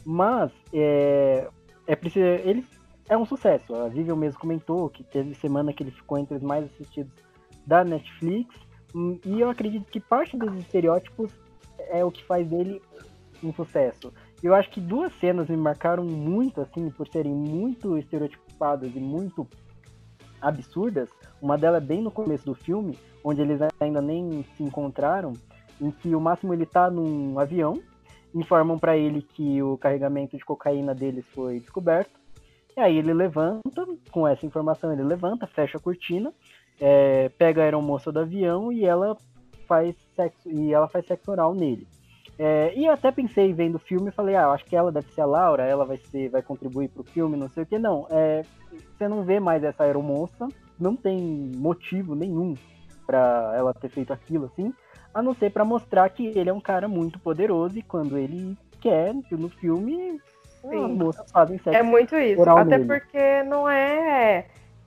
[0.04, 1.48] Mas, é,
[1.86, 2.66] é preciso, ele
[3.08, 3.74] é um sucesso.
[3.74, 7.12] A Vivian mesmo comentou que teve semana que ele ficou entre os mais assistidos
[7.66, 8.54] da Netflix.
[9.24, 11.30] E eu acredito que parte dos estereótipos
[11.90, 12.80] é o que faz dele
[13.44, 14.12] um sucesso.
[14.42, 19.46] Eu acho que duas cenas me marcaram muito, assim, por serem muito estereotipadas e muito
[20.40, 21.10] absurdas.
[21.40, 25.34] Uma delas é bem no começo do filme, onde eles ainda nem se encontraram,
[25.80, 27.82] em que o Máximo ele tá num avião,
[28.34, 32.18] informam para ele que o carregamento de cocaína deles foi descoberto
[32.76, 36.30] e aí ele levanta, com essa informação ele levanta, fecha a cortina,
[36.80, 39.16] é, pega a aeromoça do avião e ela
[39.66, 41.86] faz sexo e ela faz sexo oral nele.
[42.38, 45.22] É, e eu até pensei vendo o filme, falei, ah, acho que ela deve ser
[45.22, 47.78] a Laura, ela vai ser, vai contribuir pro filme, não sei o que.
[47.78, 48.42] Não, é,
[48.96, 50.46] você não vê mais essa aeromoça,
[50.78, 51.18] não tem
[51.56, 52.54] motivo nenhum
[53.06, 54.72] para ela ter feito aquilo assim,
[55.14, 58.56] a não ser para mostrar que ele é um cara muito poderoso e quando ele
[58.80, 60.20] quer no filme
[60.70, 60.84] Sim.
[60.84, 62.42] As moças fazem sexo É muito isso.
[62.42, 62.86] Até nele.
[62.86, 64.46] porque não é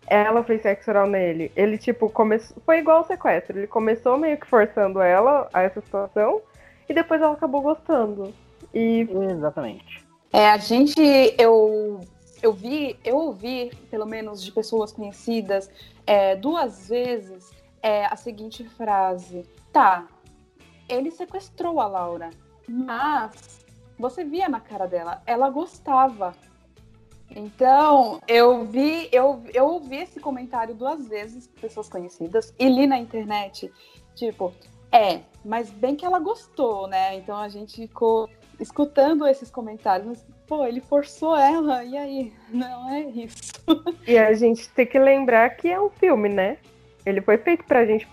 [0.10, 1.52] ela fez sexo oral nele.
[1.56, 2.58] Ele, tipo, começou.
[2.66, 3.58] Foi igual o sequestro.
[3.58, 6.42] Ele começou meio que forçando ela a essa situação.
[6.88, 8.34] E depois ela acabou gostando.
[8.74, 9.08] E.
[9.32, 10.06] Exatamente.
[10.34, 11.00] É, a gente.
[11.38, 12.02] Eu.
[12.42, 15.70] Eu vi, eu ouvi, pelo menos de pessoas conhecidas,
[16.08, 17.52] é, duas vezes
[17.84, 20.08] é, a seguinte frase: Tá,
[20.88, 22.30] ele sequestrou a Laura,
[22.68, 23.66] mas
[23.98, 26.34] você via na cara dela, ela gostava.
[27.36, 32.98] Então, eu vi, eu, eu ouvi esse comentário duas vezes, pessoas conhecidas, e li na
[32.98, 33.72] internet,
[34.16, 34.54] tipo,
[34.92, 37.16] é, mas bem que ela gostou, né?
[37.16, 42.34] Então a gente ficou escutando esses comentários, mas, pô, ele forçou ela, e aí?
[42.50, 43.54] Não é isso.
[44.08, 46.58] E a gente tem que lembrar que é um filme, né?
[47.06, 48.08] Ele foi feito pra gente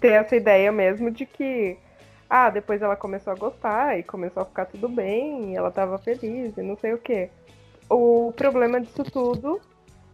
[0.00, 1.76] ter essa ideia mesmo de que
[2.28, 5.98] ah, depois ela começou a gostar e começou a ficar tudo bem, e ela tava
[5.98, 7.28] feliz e não sei o quê.
[7.94, 9.60] O problema disso tudo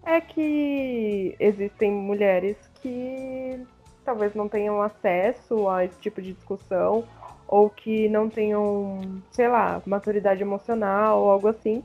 [0.04, 3.64] é que existem mulheres que
[4.04, 7.04] talvez não tenham acesso a esse tipo de discussão
[7.46, 8.98] ou que não tenham,
[9.30, 11.84] sei lá, maturidade emocional ou algo assim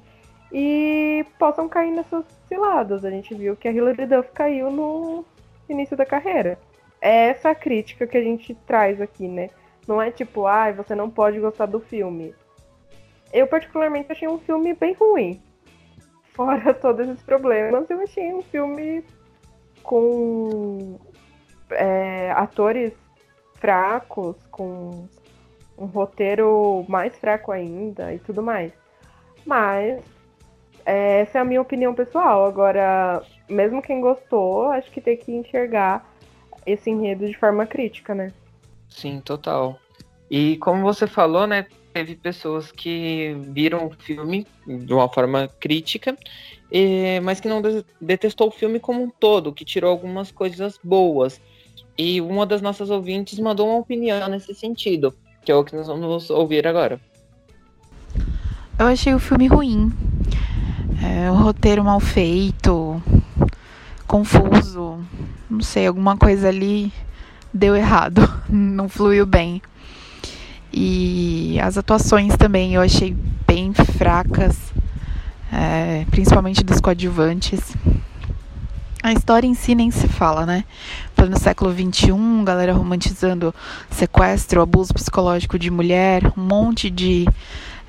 [0.52, 3.06] e possam cair nessas ciladas.
[3.06, 5.24] A gente viu que a Hilary Duff caiu no
[5.70, 6.58] início da carreira.
[7.00, 9.52] É essa crítica que a gente traz aqui, né?
[9.88, 12.34] Não é tipo, ai, ah, você não pode gostar do filme.
[13.32, 15.40] Eu, particularmente, achei um filme bem ruim.
[16.34, 19.04] Fora todos esses problemas, eu achei um filme
[19.84, 21.00] com
[21.72, 22.94] é, atores
[23.56, 25.08] fracos, com
[25.78, 28.72] um roteiro mais fraco ainda e tudo mais.
[29.46, 30.02] Mas
[30.86, 32.46] é, essa é a minha opinião pessoal.
[32.46, 36.06] Agora, mesmo quem gostou, acho que tem que enxergar
[36.66, 38.32] esse enredo de forma crítica, né?
[38.90, 39.78] Sim, total.
[40.30, 46.18] E como você falou, né, teve pessoas que viram o filme de uma forma crítica,
[47.24, 47.62] mas que não
[48.02, 51.40] detestou o filme como um todo, que tirou algumas coisas boas.
[51.98, 55.14] E uma das nossas ouvintes mandou uma opinião nesse sentido,
[55.46, 57.00] que é o que nós vamos ouvir agora.
[58.80, 59.92] Eu achei o filme ruim.
[61.04, 63.02] É, o roteiro mal feito,
[64.08, 65.00] confuso,
[65.50, 66.94] não sei, alguma coisa ali
[67.54, 69.62] deu errado, não fluiu bem.
[70.74, 73.16] E as atuações também eu achei
[73.46, 74.58] bem fracas,
[75.52, 77.76] é, principalmente dos coadjuvantes.
[79.04, 80.64] A história em si nem se fala, né?
[81.30, 82.12] no século XXI,
[82.44, 83.54] galera romantizando
[83.90, 87.26] sequestro, abuso psicológico de mulher, um monte de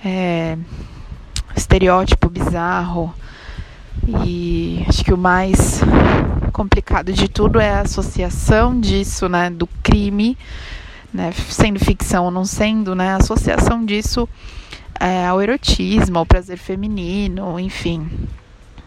[0.05, 0.57] é,
[1.57, 3.12] estereótipo bizarro.
[4.07, 5.80] E acho que o mais
[6.53, 10.37] complicado de tudo é a associação disso, né, do crime,
[11.14, 14.28] né, sendo ficção ou não sendo, né, a associação disso
[14.98, 18.08] é, ao erotismo, ao prazer feminino, enfim.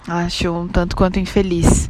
[0.05, 1.89] Acho um tanto quanto infeliz.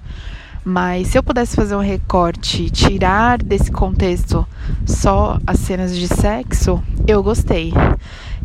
[0.63, 4.45] Mas se eu pudesse fazer um recorte, tirar desse contexto
[4.85, 7.73] só as cenas de sexo, eu gostei.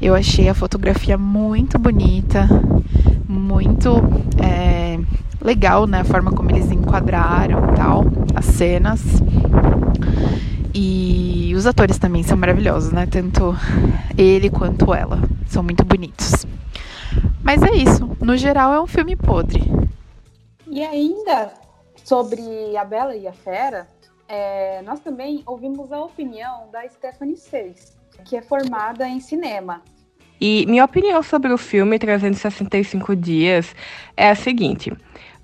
[0.00, 2.48] Eu achei a fotografia muito bonita,
[3.28, 3.96] muito
[4.40, 5.00] é,
[5.40, 6.00] legal, né?
[6.00, 8.04] A forma como eles enquadraram tal,
[8.36, 9.02] as cenas.
[10.74, 11.31] E
[11.62, 13.06] os atores também são maravilhosos, né?
[13.06, 13.54] Tanto
[14.18, 15.20] ele quanto ela.
[15.46, 16.44] São muito bonitos.
[17.40, 18.16] Mas é isso.
[18.20, 19.62] No geral, é um filme podre.
[20.66, 21.52] E ainda,
[22.04, 22.42] sobre
[22.76, 23.86] a Bela e a Fera,
[24.28, 29.82] é, nós também ouvimos a opinião da Stephanie Seis, que é formada em cinema.
[30.40, 33.72] E minha opinião sobre o filme 365 Dias
[34.16, 34.92] é a seguinte.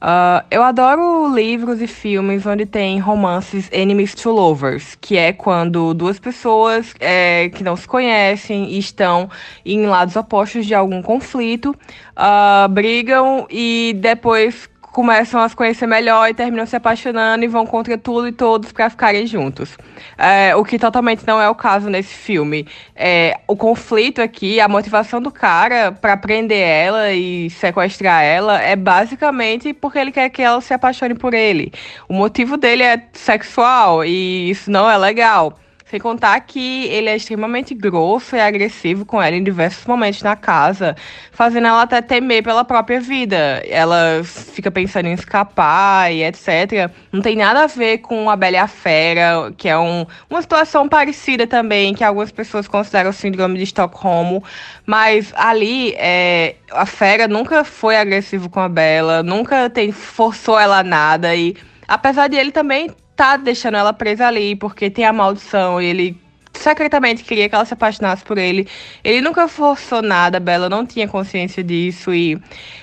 [0.00, 5.92] Uh, eu adoro livros e filmes onde tem romances enemies to lovers, que é quando
[5.92, 9.28] duas pessoas é, que não se conhecem e estão
[9.66, 11.74] em lados opostos de algum conflito
[12.16, 17.64] uh, brigam e depois começam a se conhecer melhor e terminam se apaixonando e vão
[17.64, 19.78] contra tudo e todos para ficarem juntos.
[20.18, 22.66] É, o que totalmente não é o caso nesse filme.
[22.96, 28.74] É, o conflito aqui, a motivação do cara para prender ela e sequestrar ela é
[28.74, 31.72] basicamente porque ele quer que ela se apaixone por ele.
[32.08, 35.56] O motivo dele é sexual e isso não é legal.
[35.90, 40.36] Sem contar que ele é extremamente grosso e agressivo com ela em diversos momentos na
[40.36, 40.94] casa,
[41.32, 43.62] fazendo ela até temer pela própria vida.
[43.66, 46.90] Ela fica pensando em escapar e etc.
[47.10, 50.42] Não tem nada a ver com a Bela e a Fera, que é um, uma
[50.42, 54.44] situação parecida também, que algumas pessoas consideram o síndrome de Estocolmo.
[54.84, 60.80] Mas ali, é, a Fera nunca foi agressivo com a Bela, nunca tem, forçou ela
[60.80, 61.34] a nada.
[61.34, 61.56] E
[61.88, 66.16] apesar de ele também tá deixando ela presa ali, porque tem a maldição ele
[66.54, 68.66] secretamente queria que ela se apaixonasse por ele.
[69.02, 72.40] Ele nunca forçou nada, Bela não tinha consciência disso e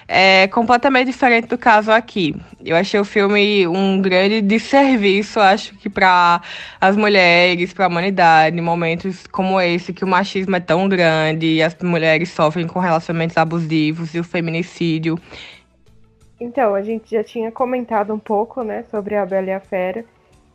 [0.07, 2.35] é completamente diferente do caso aqui.
[2.63, 6.41] Eu achei o filme um grande desserviço, acho que para
[6.79, 11.45] as mulheres, para a humanidade, em momentos como esse que o machismo é tão grande
[11.45, 15.17] e as mulheres sofrem com relacionamentos abusivos e o feminicídio.
[16.39, 20.03] Então, a gente já tinha comentado um pouco, né, sobre a Bela e a Fera.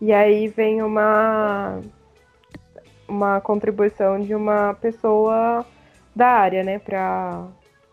[0.00, 1.80] E aí vem uma
[3.06, 5.66] uma contribuição de uma pessoa
[6.14, 7.48] da área, né, para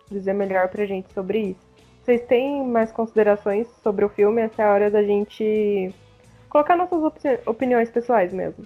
[0.10, 1.68] dizer melhor pra gente sobre isso.
[2.04, 4.42] Vocês têm mais considerações sobre o filme?
[4.42, 5.94] Essa é a hora da gente
[6.50, 8.66] colocar nossas opini opiniões pessoais mesmo.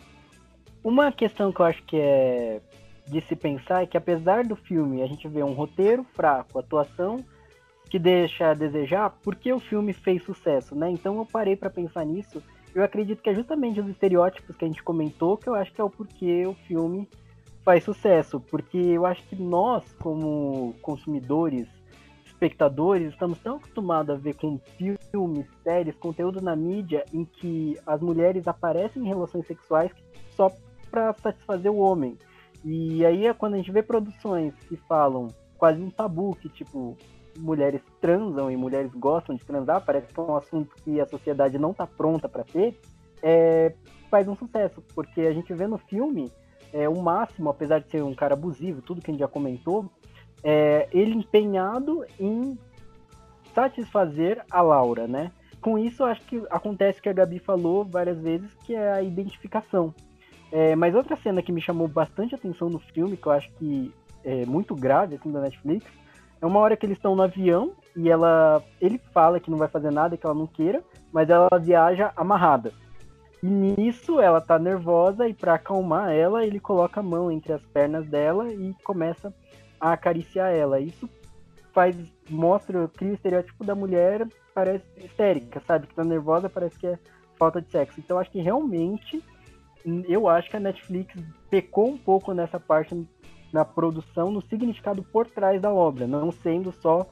[0.84, 2.62] Uma questão que eu acho que é
[3.08, 7.18] de se pensar é que apesar do filme a gente vê um roteiro fraco, atuação
[7.90, 10.90] que deixa a desejar, por que o filme fez sucesso, né?
[10.90, 12.42] Então eu parei para pensar nisso
[12.74, 15.82] eu acredito que é justamente os estereótipos que a gente comentou que eu acho que
[15.82, 17.08] é o porquê o filme
[17.64, 18.40] faz sucesso.
[18.40, 21.68] Porque eu acho que nós, como consumidores,
[22.26, 24.60] espectadores, estamos tão acostumados a ver com
[25.12, 29.92] filmes, séries, conteúdo na mídia em que as mulheres aparecem em relações sexuais
[30.32, 30.52] só
[30.90, 32.18] para satisfazer o homem.
[32.64, 36.98] E aí é quando a gente vê produções que falam quase um tabu, que tipo,
[37.38, 41.58] mulheres transam e mulheres gostam de transar, parece que é um assunto que a sociedade
[41.58, 42.80] não está pronta para ter,
[43.22, 43.74] é,
[44.10, 46.32] faz um sucesso, porque a gente vê no filme
[46.74, 49.90] é, o máximo, apesar de ser um cara abusivo, tudo que a gente já comentou,
[50.44, 52.58] é, ele empenhado em
[53.54, 55.32] satisfazer a Laura, né?
[55.62, 59.04] Com isso, acho que acontece o que a Gabi falou várias vezes, que é a
[59.04, 59.94] identificação.
[60.52, 63.94] É, mas outra cena que me chamou bastante atenção no filme, que eu acho que
[64.24, 65.86] é muito grave, assim, da Netflix,
[66.42, 68.64] é uma hora que eles estão no avião e ela.
[68.80, 72.74] Ele fala que não vai fazer nada, que ela não queira, mas ela viaja amarrada.
[73.44, 77.62] E nisso ela tá nervosa e para acalmar ela, ele coloca a mão entre as
[77.62, 79.34] pernas dela e começa
[79.80, 80.80] a acariciar ela.
[80.80, 81.10] Isso
[81.74, 81.96] faz
[82.30, 85.88] mostra, cria o estereótipo da mulher parece histérica, sabe?
[85.88, 87.00] Que tá nervosa, parece que é
[87.38, 88.00] falta de sexo.
[88.00, 89.24] Então acho que realmente
[90.08, 91.16] eu acho que a Netflix
[91.50, 92.96] pecou um pouco nessa parte
[93.54, 97.06] na produção, no significado por trás da obra, não sendo só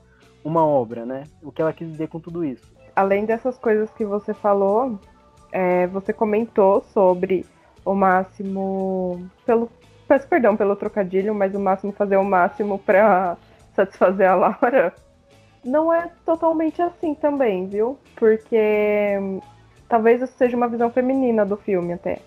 [0.43, 1.23] uma obra, né?
[1.43, 2.71] O que ela quis dizer com tudo isso.
[2.95, 4.99] Além dessas coisas que você falou,
[5.51, 7.45] é, você comentou sobre
[7.85, 9.69] o máximo, pelo,
[10.07, 13.37] peço perdão pelo trocadilho, mas o máximo fazer o máximo para
[13.73, 14.93] satisfazer a Laura.
[15.63, 17.97] Não é totalmente assim também, viu?
[18.15, 19.17] Porque
[19.89, 22.19] talvez isso seja uma visão feminina do filme até.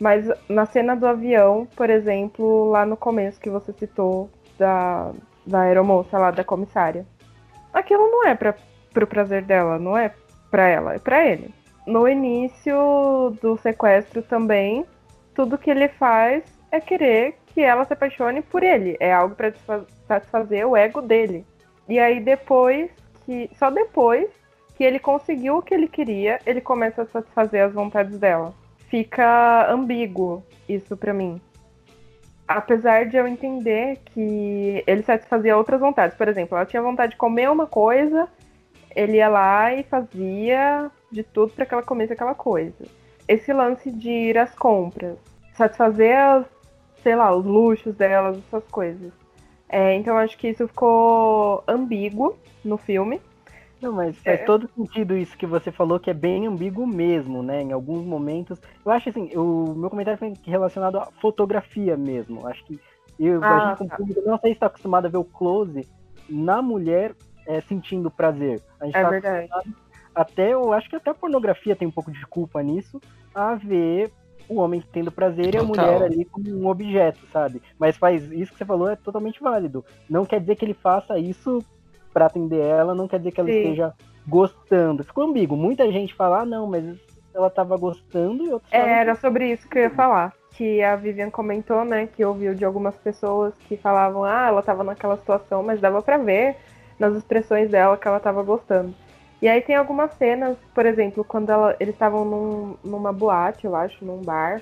[0.00, 5.12] Mas na cena do avião, por exemplo, lá no começo que você citou da,
[5.46, 7.06] da aeromoça lá, da comissária.
[7.72, 8.54] Aquilo não é pra
[8.92, 10.12] pro prazer dela, não é
[10.50, 11.54] pra ela, é pra ele.
[11.86, 14.84] No início do sequestro também,
[15.34, 18.96] tudo que ele faz é querer que ela se apaixone por ele.
[19.00, 19.52] É algo para
[20.06, 21.44] satisfazer o ego dele.
[21.88, 22.90] E aí depois
[23.24, 23.50] que.
[23.56, 24.28] Só depois
[24.76, 28.54] que ele conseguiu o que ele queria, ele começa a satisfazer as vontades dela.
[28.90, 31.40] Fica ambíguo isso para mim.
[32.46, 36.16] Apesar de eu entender que ele satisfazia outras vontades.
[36.16, 38.28] Por exemplo, ela tinha vontade de comer uma coisa,
[38.94, 42.84] ele ia lá e fazia de tudo para que ela comesse aquela coisa.
[43.28, 45.16] Esse lance de ir às compras,
[45.54, 46.46] satisfazer as,
[47.00, 49.12] sei lá, os luxos delas, essas coisas.
[49.68, 53.20] É, então acho que isso ficou ambíguo no filme.
[53.80, 54.44] Não, mas faz é.
[54.44, 57.62] todo sentido isso que você falou, que é bem ambíguo mesmo, né?
[57.62, 58.60] Em alguns momentos.
[58.84, 62.46] Eu acho assim, o meu comentário foi relacionado à fotografia mesmo.
[62.46, 62.78] Acho que
[63.18, 63.96] eu, ah, a gente, como tá.
[63.96, 65.88] público, não sei se está acostumado a ver o close
[66.28, 67.14] na mulher
[67.46, 68.62] é, sentindo prazer.
[68.80, 69.48] A gente é tá verdade.
[70.14, 73.00] Até, eu acho que até a pornografia tem um pouco de culpa nisso,
[73.34, 74.12] a ver
[74.48, 75.60] o homem tendo prazer Total.
[75.60, 77.62] e a mulher ali como um objeto, sabe?
[77.78, 79.84] Mas faz isso que você falou é totalmente válido.
[80.08, 81.64] Não quer dizer que ele faça isso
[82.12, 83.58] para atender ela, não quer dizer que ela Sim.
[83.58, 83.94] esteja
[84.26, 85.04] gostando.
[85.04, 85.56] Ficou ambíguo.
[85.56, 86.84] Muita gente fala, ah, não, mas
[87.34, 90.32] ela tava gostando e outros é, Era sobre isso que eu ia falar.
[90.52, 94.82] Que a Vivian comentou, né, que ouviu de algumas pessoas que falavam, ah, ela tava
[94.84, 96.56] naquela situação, mas dava para ver
[96.98, 98.94] nas expressões dela que ela tava gostando.
[99.40, 103.74] E aí tem algumas cenas, por exemplo, quando ela, eles estavam num, numa boate, eu
[103.74, 104.60] acho, num bar,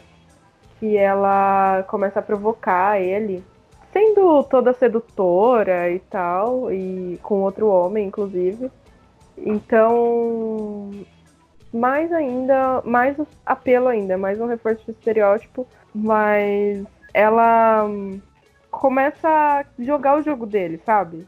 [0.79, 3.43] que ela começa a provocar ele,
[3.93, 8.71] sendo toda sedutora e tal, e com outro homem, inclusive.
[9.37, 10.91] Então,
[11.73, 16.85] mais ainda, mais apelo ainda, mais um reforço de estereótipo, mas
[17.15, 17.89] ela
[18.71, 21.27] começa a jogar o jogo dele, sabe?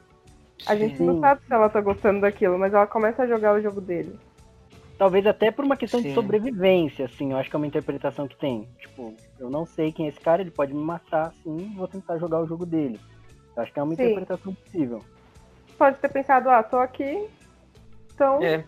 [0.66, 3.62] A gente não sabe se ela tá gostando daquilo, mas ela começa a jogar o
[3.62, 4.18] jogo dele.
[5.00, 6.08] Talvez até por uma questão Sim.
[6.08, 8.68] de sobrevivência, assim, eu acho que é uma interpretação que tem.
[8.78, 12.18] Tipo, eu não sei quem é esse cara, ele pode me matar, sim, vou tentar
[12.18, 13.00] jogar o jogo dele.
[13.56, 14.04] Eu acho que é uma Sim.
[14.04, 15.02] interpretação possível.
[15.78, 17.26] Pode ter pensado, ah, tô aqui,
[18.12, 18.44] então.
[18.44, 18.62] É,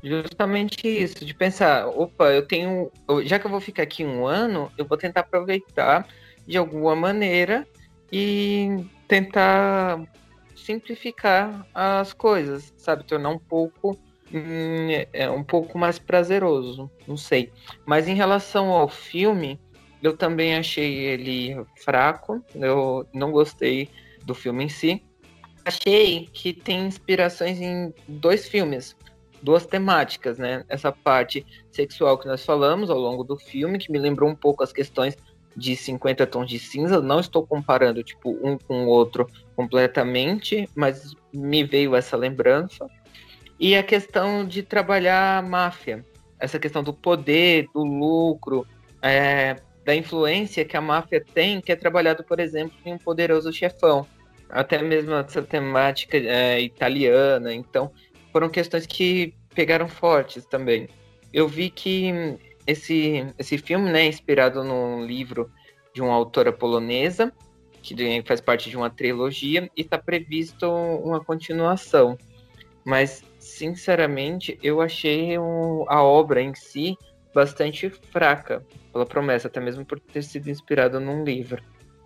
[0.00, 2.88] justamente isso, de pensar, opa, eu tenho.
[3.24, 6.06] Já que eu vou ficar aqui um ano, eu vou tentar aproveitar
[6.46, 7.66] de alguma maneira
[8.12, 10.00] e tentar
[10.54, 13.02] simplificar as coisas, sabe?
[13.02, 13.98] Tornar um pouco
[15.12, 17.52] é, um pouco mais prazeroso, não sei.
[17.86, 19.60] Mas em relação ao filme,
[20.02, 22.44] eu também achei ele fraco.
[22.54, 23.88] Eu não gostei
[24.24, 25.02] do filme em si.
[25.64, 28.96] Achei que tem inspirações em dois filmes,
[29.42, 30.64] duas temáticas, né?
[30.68, 34.62] Essa parte sexual que nós falamos ao longo do filme, que me lembrou um pouco
[34.62, 35.16] as questões
[35.56, 37.00] de 50 tons de cinza.
[37.00, 39.26] Não estou comparando tipo um com o outro
[39.56, 42.86] completamente, mas me veio essa lembrança.
[43.58, 46.04] E a questão de trabalhar a máfia,
[46.38, 48.66] essa questão do poder, do lucro,
[49.00, 53.52] é, da influência que a máfia tem, que é trabalhado, por exemplo, em um poderoso
[53.52, 54.06] chefão.
[54.48, 57.52] Até mesmo essa temática é, italiana.
[57.52, 57.92] Então,
[58.32, 60.88] foram questões que pegaram fortes também.
[61.32, 62.36] Eu vi que
[62.66, 65.50] esse, esse filme, né, inspirado num livro
[65.92, 67.32] de uma autora polonesa,
[67.82, 67.94] que
[68.26, 72.16] faz parte de uma trilogia, e está previsto uma continuação.
[72.84, 76.96] Mas, sinceramente, eu achei um, a obra em si
[77.34, 81.62] bastante fraca, pela promessa, até mesmo por ter sido inspirado num livro.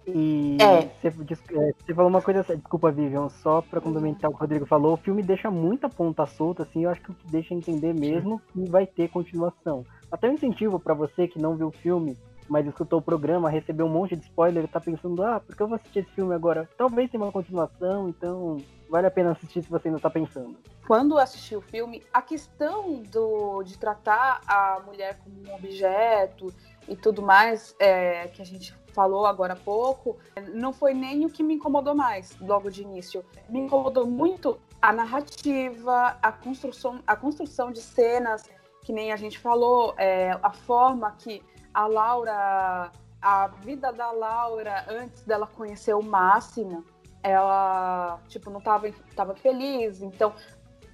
[0.07, 0.89] E é.
[1.03, 4.67] você, é, você, falou uma coisa, desculpa, Vivian, só para complementar o que o Rodrigo
[4.67, 7.93] falou, o filme deixa muita ponta solta, assim, eu acho que o que deixa entender
[7.93, 9.85] mesmo que vai ter continuação.
[10.11, 12.17] Até um incentivo para você que não viu o filme,
[12.49, 15.63] mas escutou o programa, recebeu um monte de spoiler e tá pensando, ah, por que
[15.63, 16.67] eu vou assistir esse filme agora?
[16.79, 18.57] Talvez tenha uma continuação, então
[18.89, 20.57] vale a pena assistir se você ainda tá pensando.
[20.87, 26.53] Quando assisti o filme, a questão do, de tratar a mulher como um objeto
[26.89, 30.17] e tudo mais, é, que a gente falou agora há pouco,
[30.55, 33.25] não foi nem o que me incomodou mais logo de início.
[33.49, 38.49] Me incomodou muito a narrativa, a construção, a construção de cenas
[38.89, 41.43] que nem a gente falou, é, a forma que
[41.75, 46.83] a Laura, a vida da Laura antes dela conhecer o Máximo,
[47.23, 50.33] ela, tipo, não estava tava feliz, então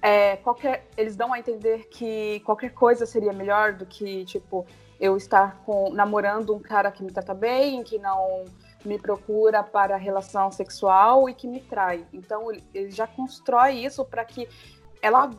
[0.01, 4.65] é, qualquer, eles dão a entender que qualquer coisa seria melhor do que, tipo,
[4.99, 8.45] eu estar com, namorando um cara que me trata bem, que não
[8.85, 12.05] me procura para relação sexual e que me trai.
[12.13, 14.47] Então ele já constrói isso para que
[15.01, 15.31] ela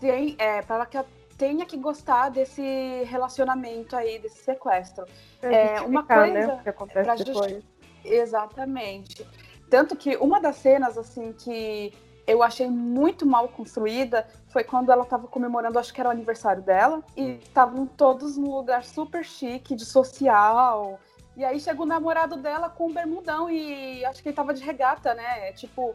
[0.00, 1.06] tem, é, para que ela
[1.36, 5.04] tenha que gostar desse relacionamento aí, desse sequestro.
[5.42, 7.64] É uma né, coisa né, que acontece depois.
[8.04, 9.26] Exatamente.
[9.70, 11.92] Tanto que uma das cenas assim que
[12.26, 16.62] eu achei muito mal construída foi quando ela estava comemorando, acho que era o aniversário
[16.62, 21.00] dela, e estavam todos num lugar super chique, de social.
[21.34, 24.62] E aí chega o namorado dela com um bermudão e acho que ele tava de
[24.62, 25.52] regata, né?
[25.52, 25.94] Tipo,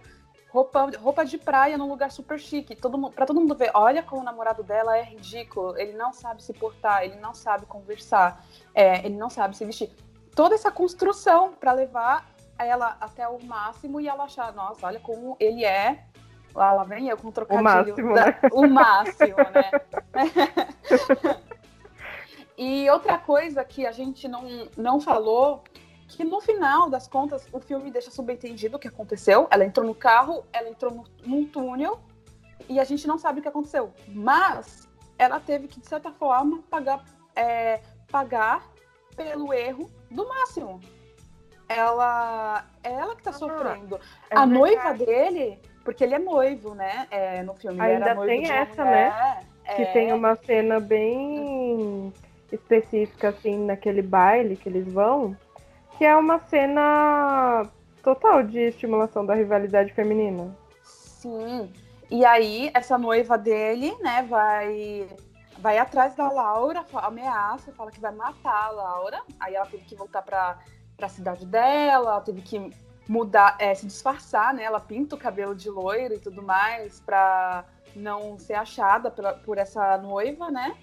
[0.50, 2.76] roupa, roupa de praia num lugar super chique.
[2.76, 6.14] Todo mundo, pra todo mundo ver, olha como o namorado dela é ridículo, ele não
[6.14, 8.44] sabe se portar, ele não sabe conversar,
[8.74, 9.92] é, ele não sabe se vestir.
[10.36, 15.36] Toda essa construção para levar ela até o máximo e ela achar, nossa, olha como
[15.40, 16.06] ele é
[16.56, 17.62] Lá, lá vem eu com o trocadilho.
[17.62, 18.26] O máximo, da...
[18.26, 18.40] né?
[18.54, 19.72] O máximo, né?
[22.58, 25.64] e outra coisa que a gente não, não falou,
[26.08, 29.48] que no final das contas o filme deixa subentendido o que aconteceu.
[29.50, 32.00] Ela entrou no carro, ela entrou no, num túnel
[32.70, 33.92] e a gente não sabe o que aconteceu.
[34.08, 34.88] Mas
[35.18, 37.04] ela teve que, de certa forma, pagar,
[37.36, 37.82] é,
[38.12, 38.64] pagar
[39.16, 40.80] pelo erro do máximo.
[41.78, 44.00] Ela é ela que tá sofrendo.
[44.30, 44.52] é a verdade.
[44.52, 47.08] noiva dele porque ele é noivo, né?
[47.12, 47.80] É, no filme.
[47.82, 48.84] Ainda tem essa.
[49.76, 52.14] Que É, tem uma cena bem
[52.52, 55.36] específica, assim, naquele baile que eles vão,
[55.98, 57.64] que é uma cena
[58.04, 60.56] total de estimulação da rivalidade feminina.
[60.84, 61.72] Sim.
[62.12, 65.08] E aí, essa noiva dele, né, vai
[65.58, 69.22] vai atrás da Laura, ameaça, fala que vai matar a Laura.
[69.40, 70.22] Aí ela teve que voltar
[70.96, 72.72] pra, pra cidade dela, ela teve que
[73.08, 74.64] mudar, é, se disfarçar, né?
[74.64, 77.66] Ela pinta o cabelo de loiro e tudo mais pra
[77.96, 80.76] não ser achada por essa noiva, né?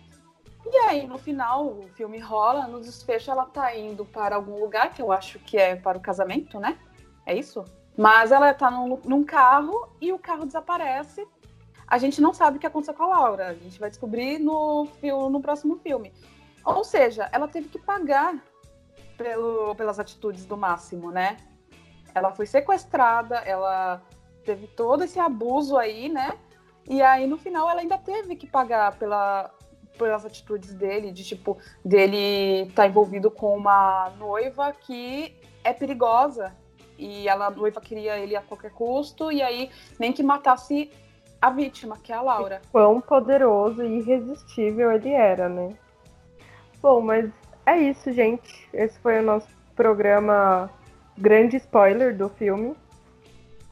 [0.66, 4.92] E aí, no final, o filme rola, no desfecho ela tá indo para algum lugar,
[4.92, 6.78] que eu acho que é para o casamento, né?
[7.26, 7.64] É isso?
[7.96, 11.26] Mas ela tá num, num carro e o carro desaparece.
[11.86, 13.48] A gente não sabe o que aconteceu com a Laura.
[13.48, 16.12] A gente vai descobrir no, no próximo filme.
[16.64, 18.34] Ou seja, ela teve que pagar
[19.20, 21.36] pelo, pelas atitudes do Máximo, né?
[22.14, 24.00] Ela foi sequestrada, ela
[24.46, 26.32] teve todo esse abuso aí, né?
[26.88, 29.50] E aí, no final, ela ainda teve que pagar pela,
[29.98, 36.56] pelas atitudes dele, de tipo, dele estar envolvido com uma noiva que é perigosa.
[36.98, 40.90] E ela, a noiva queria ele a qualquer custo, e aí nem que matasse
[41.40, 42.62] a vítima, que é a Laura.
[42.72, 45.74] Quão poderoso e irresistível ele era, né?
[46.82, 47.30] Bom, mas
[47.66, 48.68] é isso, gente.
[48.72, 50.70] Esse foi o nosso programa
[51.16, 52.74] grande spoiler do filme.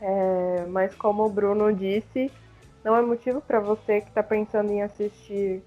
[0.01, 2.31] É, mas como o Bruno disse,
[2.85, 5.63] não é motivo para você que está pensando em assistir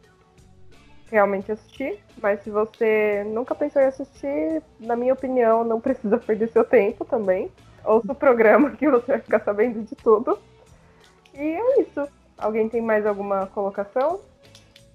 [1.11, 1.99] realmente assistir.
[2.22, 7.03] Mas se você nunca pensou em assistir, na minha opinião, não precisa perder seu tempo
[7.03, 7.51] também.
[7.84, 10.39] Ouça o programa que você vai ficar sabendo de tudo.
[11.34, 12.07] E é isso.
[12.38, 14.19] Alguém tem mais alguma colocação?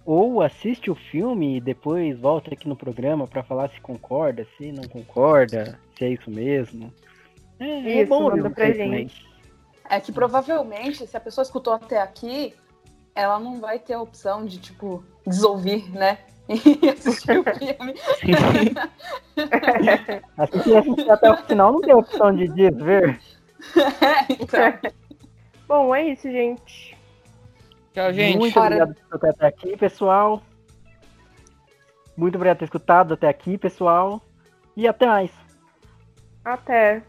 [0.06, 4.70] Ou assiste o filme e depois volta aqui no programa pra falar se concorda, se
[4.70, 6.94] não concorda, se é isso mesmo.
[7.58, 9.26] É, é Isso, bom ouvir manda pra gente.
[9.90, 12.54] É que provavelmente, se a pessoa escutou até aqui,
[13.16, 16.18] ela não vai ter a opção de, tipo, desouvir, né?
[16.48, 17.92] E assistir o filme.
[20.38, 23.18] Assim que assistir até o final não tem opção de desver.
[24.30, 24.92] então,
[25.66, 26.95] Bom, é isso, gente.
[27.96, 28.36] Tchau, gente.
[28.36, 28.66] Muito Para.
[28.66, 30.42] obrigado por escutar até aqui, pessoal.
[32.14, 34.20] Muito obrigado por ter escutado até aqui, pessoal.
[34.76, 35.30] E até mais.
[36.44, 37.02] Até.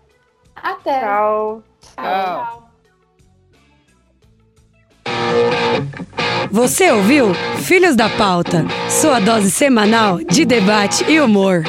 [0.56, 1.02] até.
[1.02, 1.62] Tchau.
[1.82, 2.72] tchau.
[6.50, 7.34] Você ouviu
[7.66, 11.64] Filhos da Pauta, sua dose semanal de debate e humor.